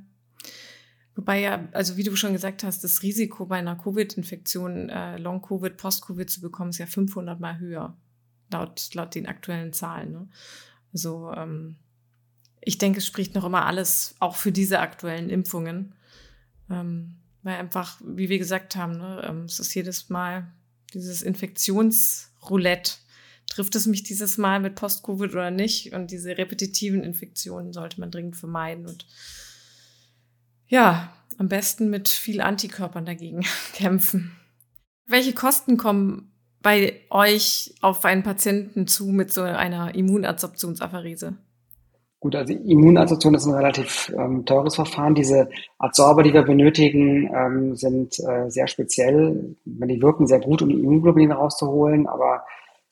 [1.19, 5.77] Wobei ja, also wie du schon gesagt hast, das Risiko bei einer Covid-Infektion, äh, Long-Covid,
[5.77, 7.97] Post-Covid zu bekommen, ist ja 500 mal höher,
[8.53, 10.13] laut, laut den aktuellen Zahlen.
[10.13, 10.29] Ne?
[10.93, 11.75] Also ähm,
[12.61, 15.93] ich denke, es spricht noch immer alles auch für diese aktuellen Impfungen.
[16.71, 20.47] Ähm, weil einfach, wie wir gesagt haben, ne, ähm, es ist jedes Mal
[20.95, 22.93] dieses Infektionsroulette.
[23.51, 25.95] Trifft es mich dieses Mal mit Post-Covid oder nicht?
[25.95, 28.87] Und diese repetitiven Infektionen sollte man dringend vermeiden.
[28.87, 29.05] Und
[30.69, 33.45] ja, am besten mit viel Antikörpern dagegen
[33.75, 34.33] kämpfen.
[35.07, 41.37] Welche Kosten kommen bei euch auf einen Patienten zu mit so einer Immunadsorptionsapherese?
[42.21, 45.15] Gut, also Immunadsorption ist ein relativ ähm, teures Verfahren.
[45.15, 45.49] Diese
[45.79, 49.57] Adsorber, die wir benötigen, ähm, sind äh, sehr speziell.
[49.65, 52.45] Die wirken sehr gut, um die Immunglobulin rauszuholen, aber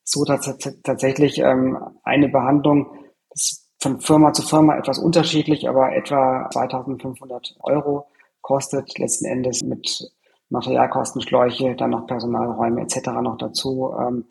[0.04, 2.86] so tatsächlich ähm, eine Behandlung,
[3.78, 8.06] von Firma zu Firma etwas unterschiedlich, aber etwa 2500 Euro
[8.40, 10.10] kostet letzten Endes mit
[10.48, 13.08] Materialkosten, Schläuche, dann noch Personalräume etc.
[13.22, 13.92] noch dazu.
[13.98, 14.24] Ähm,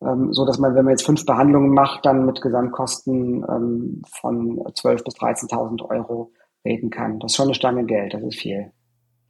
[0.00, 4.60] ähm, so dass man, wenn man jetzt fünf Behandlungen macht, dann mit Gesamtkosten ähm, von
[4.60, 6.32] 12.000 bis 13.000 Euro
[6.64, 7.18] reden kann.
[7.18, 8.72] Das ist schon eine Stange Geld, das ist viel.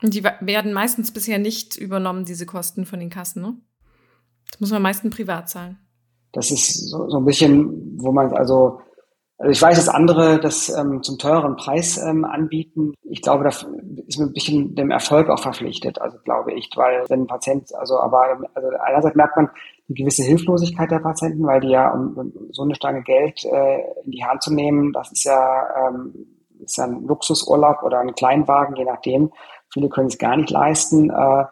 [0.03, 3.57] Und die werden meistens bisher nicht übernommen, diese Kosten von den Kassen, ne?
[4.51, 5.79] Das muss man meistens privat zahlen.
[6.33, 8.81] Das ist so, so ein bisschen, wo man also
[9.39, 12.95] also ich weiß, dass andere das ähm, zum teureren Preis ähm, anbieten.
[13.05, 17.05] Ich glaube, da ist man ein bisschen dem Erfolg auch verpflichtet, also glaube ich, weil
[17.09, 21.61] wenn ein Patient, also aber also einerseits merkt man eine gewisse Hilflosigkeit der Patienten, weil
[21.61, 25.13] die ja, um, um so eine Stange Geld äh, in die Hand zu nehmen, das
[25.13, 26.15] ist ja, ähm,
[26.59, 29.31] ist ja ein Luxusurlaub oder ein Kleinwagen, je nachdem.
[29.73, 31.11] Viele können es gar nicht leisten.
[31.11, 31.45] Äh,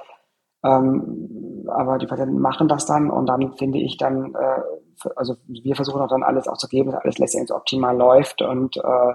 [0.65, 4.61] ähm, aber die Patienten machen das dann und dann finde ich dann, äh,
[5.17, 8.77] also wir versuchen auch dann alles auch zu geben, dass alles letztendlich optimal läuft und
[8.77, 9.15] äh,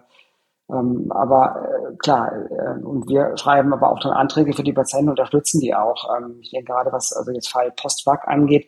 [0.72, 5.10] ähm, aber äh, klar, äh, und wir schreiben aber auch dann Anträge für die Patienten,
[5.10, 6.16] unterstützen die auch.
[6.18, 8.68] Ähm, ich denke gerade, was also jetzt Fall Postvac angeht,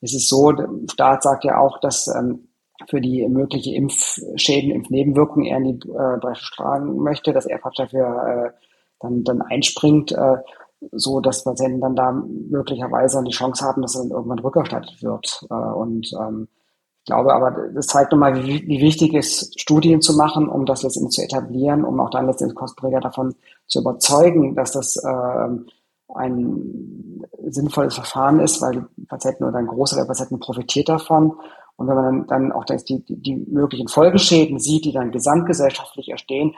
[0.00, 2.48] ist es so, der Staat sagt ja auch, dass ähm,
[2.88, 7.86] für die mögliche Impfschäden, Impfnebenwirkungen er in die äh, Bresche tragen möchte, dass er praktisch
[7.86, 8.50] dafür äh,
[9.00, 10.12] dann, dann einspringt.
[10.12, 10.36] Äh,
[10.92, 15.46] so dass Patienten dann da möglicherweise die Chance haben, dass er dann irgendwann rückerstattet wird.
[15.50, 16.48] Äh, und ähm,
[17.06, 20.82] glaube aber, das zeigt nochmal, wie, wie wichtig es ist, Studien zu machen, um das
[20.82, 23.34] letztendlich zu etablieren, um auch dann letztendlich Kostenträger davon
[23.66, 25.48] zu überzeugen, dass das äh,
[26.14, 31.34] ein sinnvolles Verfahren ist, weil Patienten oder ein Großteil der Patienten profitiert davon.
[31.76, 36.08] Und wenn man dann, dann auch die, die, die möglichen Folgeschäden sieht, die dann gesamtgesellschaftlich
[36.08, 36.54] entstehen,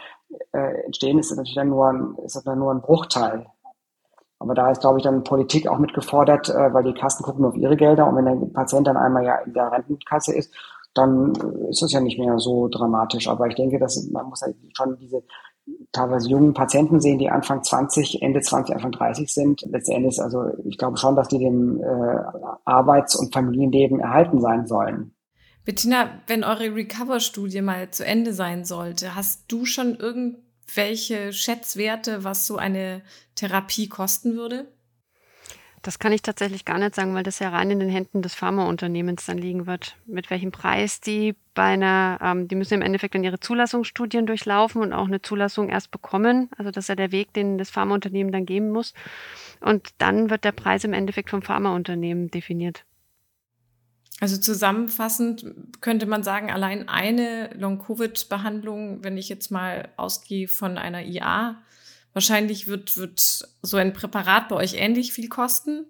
[0.53, 3.47] äh, entstehen, ist das natürlich dann nur ein, ist das dann nur ein Bruchteil.
[4.39, 7.51] Aber da ist, glaube ich, dann Politik auch mitgefordert, äh, weil die Kassen gucken nur
[7.51, 10.53] auf ihre Gelder und wenn der Patient dann einmal ja in der Rentenkasse ist,
[10.95, 11.34] dann
[11.68, 13.28] ist es ja nicht mehr so dramatisch.
[13.28, 15.22] Aber ich denke, dass man muss halt schon diese
[15.93, 19.62] teilweise jungen Patienten sehen, die Anfang 20, Ende 20, Anfang 30 sind.
[19.70, 22.18] Letztendlich, also ich glaube schon, dass die dem äh,
[22.64, 25.12] Arbeits- und Familienleben erhalten sein sollen.
[25.64, 29.97] Bettina, wenn eure Recover-Studie mal zu Ende sein sollte, hast du schon
[30.67, 33.03] irgendwelche Schätzwerte, was so eine
[33.35, 34.67] Therapie kosten würde?
[35.83, 38.35] Das kann ich tatsächlich gar nicht sagen, weil das ja rein in den Händen des
[38.35, 39.97] Pharmaunternehmens dann liegen wird.
[40.07, 44.83] Mit welchem Preis die bei einer, ähm, die müssen im Endeffekt dann ihre Zulassungsstudien durchlaufen
[44.83, 46.51] und auch eine Zulassung erst bekommen.
[46.59, 48.95] Also das ist ja der Weg, den das Pharmaunternehmen dann geben muss.
[49.61, 52.85] Und dann wird der Preis im Endeffekt vom Pharmaunternehmen definiert.
[54.21, 55.45] Also zusammenfassend
[55.81, 61.62] könnte man sagen, allein eine Long-Covid-Behandlung, wenn ich jetzt mal ausgehe von einer IA,
[62.17, 65.85] Wahrscheinlich wird, wird so ein Präparat bei euch ähnlich viel kosten.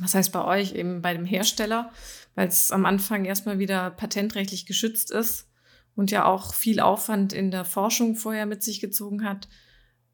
[0.00, 1.92] Was heißt bei euch eben bei dem Hersteller,
[2.34, 5.48] weil es am Anfang erstmal wieder patentrechtlich geschützt ist
[5.94, 9.48] und ja auch viel Aufwand in der Forschung vorher mit sich gezogen hat.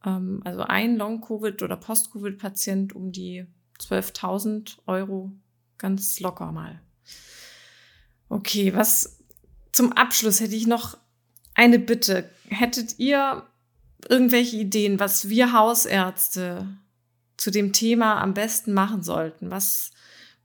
[0.05, 3.47] Ähm, also ein Long-Covid- oder Post-Covid-Patient um die
[3.81, 5.33] 12.000 Euro
[5.79, 6.83] ganz locker mal.
[8.29, 9.19] Okay, was
[9.73, 10.97] zum Abschluss hätte ich noch
[11.55, 12.31] eine Bitte.
[12.49, 13.45] Hättet ihr
[14.09, 16.69] irgendwelche Ideen, was wir Hausärzte
[17.37, 19.51] zu dem Thema am besten machen sollten?
[19.51, 19.91] Was,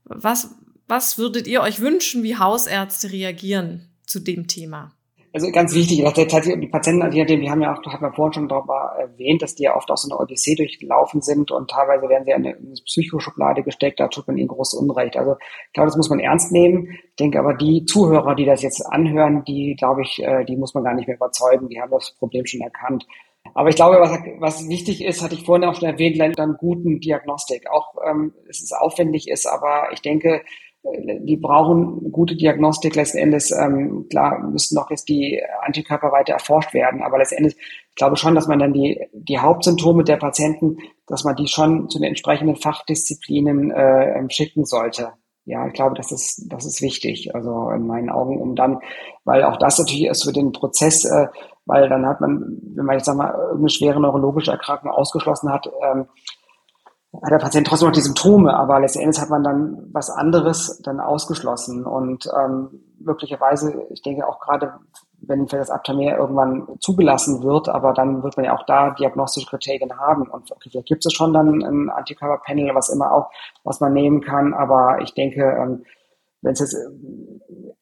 [0.04, 0.50] was,
[0.88, 4.92] was würdet ihr euch wünschen, wie Hausärzte reagieren zu dem Thema?
[5.32, 8.96] Also ganz wichtig, die Patienten, die, die haben ja auch, haben wir vorhin schon darüber
[8.98, 12.32] erwähnt, dass die ja oft auch so eine Odyssee durchlaufen sind und teilweise werden sie
[12.32, 15.16] in eine Psychoschublade gesteckt, da tut man ihnen groß Unrecht.
[15.16, 15.36] Also
[15.68, 16.88] ich glaube, das muss man ernst nehmen.
[16.90, 20.74] Ich denke aber, die Zuhörer, die das jetzt anhören, die, glaube ich, äh, die muss
[20.74, 23.06] man gar nicht mehr überzeugen, die haben das Problem schon erkannt.
[23.54, 27.00] Aber ich glaube, was, was wichtig ist, hatte ich vorhin auch schon erwähnt, dann guten
[27.00, 27.70] Diagnostik.
[27.70, 30.42] Auch ähm, es ist aufwendig ist, aber ich denke,
[30.82, 33.50] die brauchen gute Diagnostik letzten Endes.
[33.50, 38.34] Ähm, klar müssen noch jetzt die Antikörper weiter erforscht werden, aber letztendlich ich glaube schon,
[38.34, 42.56] dass man dann die, die Hauptsymptome der Patienten, dass man die schon zu den entsprechenden
[42.56, 45.12] Fachdisziplinen äh, schicken sollte.
[45.44, 48.78] Ja, ich glaube, das ist, das ist wichtig, also in meinen Augen, um dann,
[49.24, 51.26] weil auch das natürlich ist für den Prozess, äh,
[51.66, 55.68] weil dann hat man, wenn man jetzt sag mal eine schwere neurologische Erkrankung ausgeschlossen hat,
[55.82, 56.06] ähm,
[57.12, 61.00] hat der Patient trotzdem noch die Symptome, aber letztendlich hat man dann was anderes dann
[61.00, 61.84] ausgeschlossen.
[61.84, 64.74] Und ähm, möglicherweise, ich denke auch gerade,
[65.22, 69.48] wenn für das Aptamer irgendwann zugelassen wird, aber dann wird man ja auch da diagnostische
[69.48, 70.22] Kriterien haben.
[70.22, 73.30] Und okay, vielleicht gibt es schon dann ein Antikörperpanel, was immer auch,
[73.64, 75.84] was man nehmen kann, aber ich denke, ähm,
[76.42, 76.76] wenn es jetzt,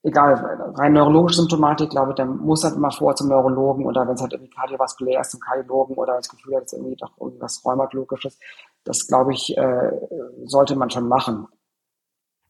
[0.03, 0.35] egal,
[0.75, 4.21] rein neurologische Symptomatik, glaube ich, dann muss halt immer vor zum Neurologen oder wenn es
[4.21, 8.39] halt irgendwie kardiovaskulär ist, zum Kardiologen oder das Gefühl hat, es irgendwie doch irgendwas Rheumatologisches,
[8.85, 9.91] das glaube ich, äh,
[10.45, 11.47] sollte man schon machen.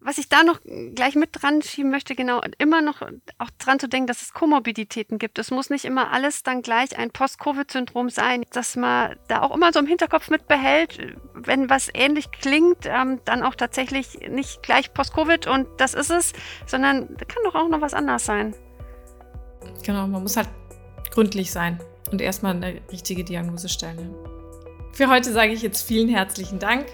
[0.00, 0.60] Was ich da noch
[0.94, 3.02] gleich mit dran schieben möchte, genau, immer noch
[3.38, 5.40] auch dran zu denken, dass es Komorbiditäten gibt.
[5.40, 9.72] Es muss nicht immer alles dann gleich ein Post-Covid-Syndrom sein, dass man da auch immer
[9.72, 15.48] so im Hinterkopf mitbehält, wenn was ähnlich klingt, ähm, dann auch tatsächlich nicht gleich Post-Covid
[15.48, 16.32] und das ist es,
[16.64, 18.54] sondern kann doch auch noch was anderes sein.
[19.84, 20.48] Genau, man muss halt
[21.10, 21.80] gründlich sein
[22.12, 24.14] und erstmal eine richtige Diagnose stellen.
[24.92, 26.86] Für heute sage ich jetzt vielen herzlichen Dank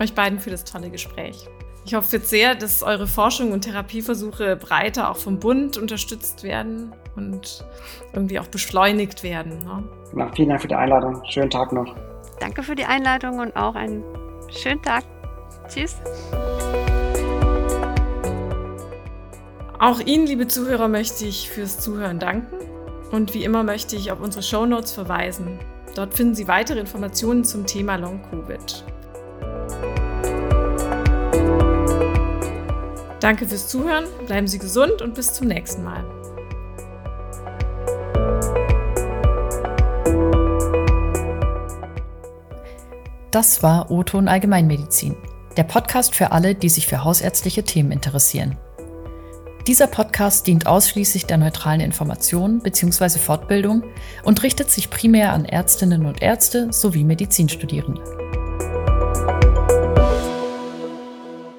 [0.00, 1.48] euch beiden für das tolle Gespräch.
[1.84, 6.92] Ich hoffe jetzt sehr, dass eure Forschung und Therapieversuche breiter auch vom Bund unterstützt werden
[7.16, 7.64] und
[8.12, 9.58] irgendwie auch beschleunigt werden.
[9.58, 9.82] Ne?
[10.14, 11.22] Na, vielen Dank für die Einladung.
[11.28, 11.94] Schönen Tag noch.
[12.38, 14.04] Danke für die Einladung und auch einen
[14.48, 15.04] schönen Tag.
[15.68, 15.96] Tschüss.
[19.80, 22.58] Auch Ihnen, liebe Zuhörer, möchte ich fürs Zuhören danken.
[23.10, 25.58] Und wie immer möchte ich auf unsere Shownotes verweisen.
[25.96, 28.84] Dort finden Sie weitere Informationen zum Thema Long-Covid.
[33.22, 36.04] Danke fürs Zuhören, bleiben Sie gesund und bis zum nächsten Mal.
[43.30, 45.14] Das war O-Ton Allgemeinmedizin,
[45.56, 48.58] der Podcast für alle, die sich für hausärztliche Themen interessieren.
[49.68, 53.20] Dieser Podcast dient ausschließlich der neutralen Information bzw.
[53.20, 53.84] Fortbildung
[54.24, 58.21] und richtet sich primär an Ärztinnen und Ärzte sowie Medizinstudierende.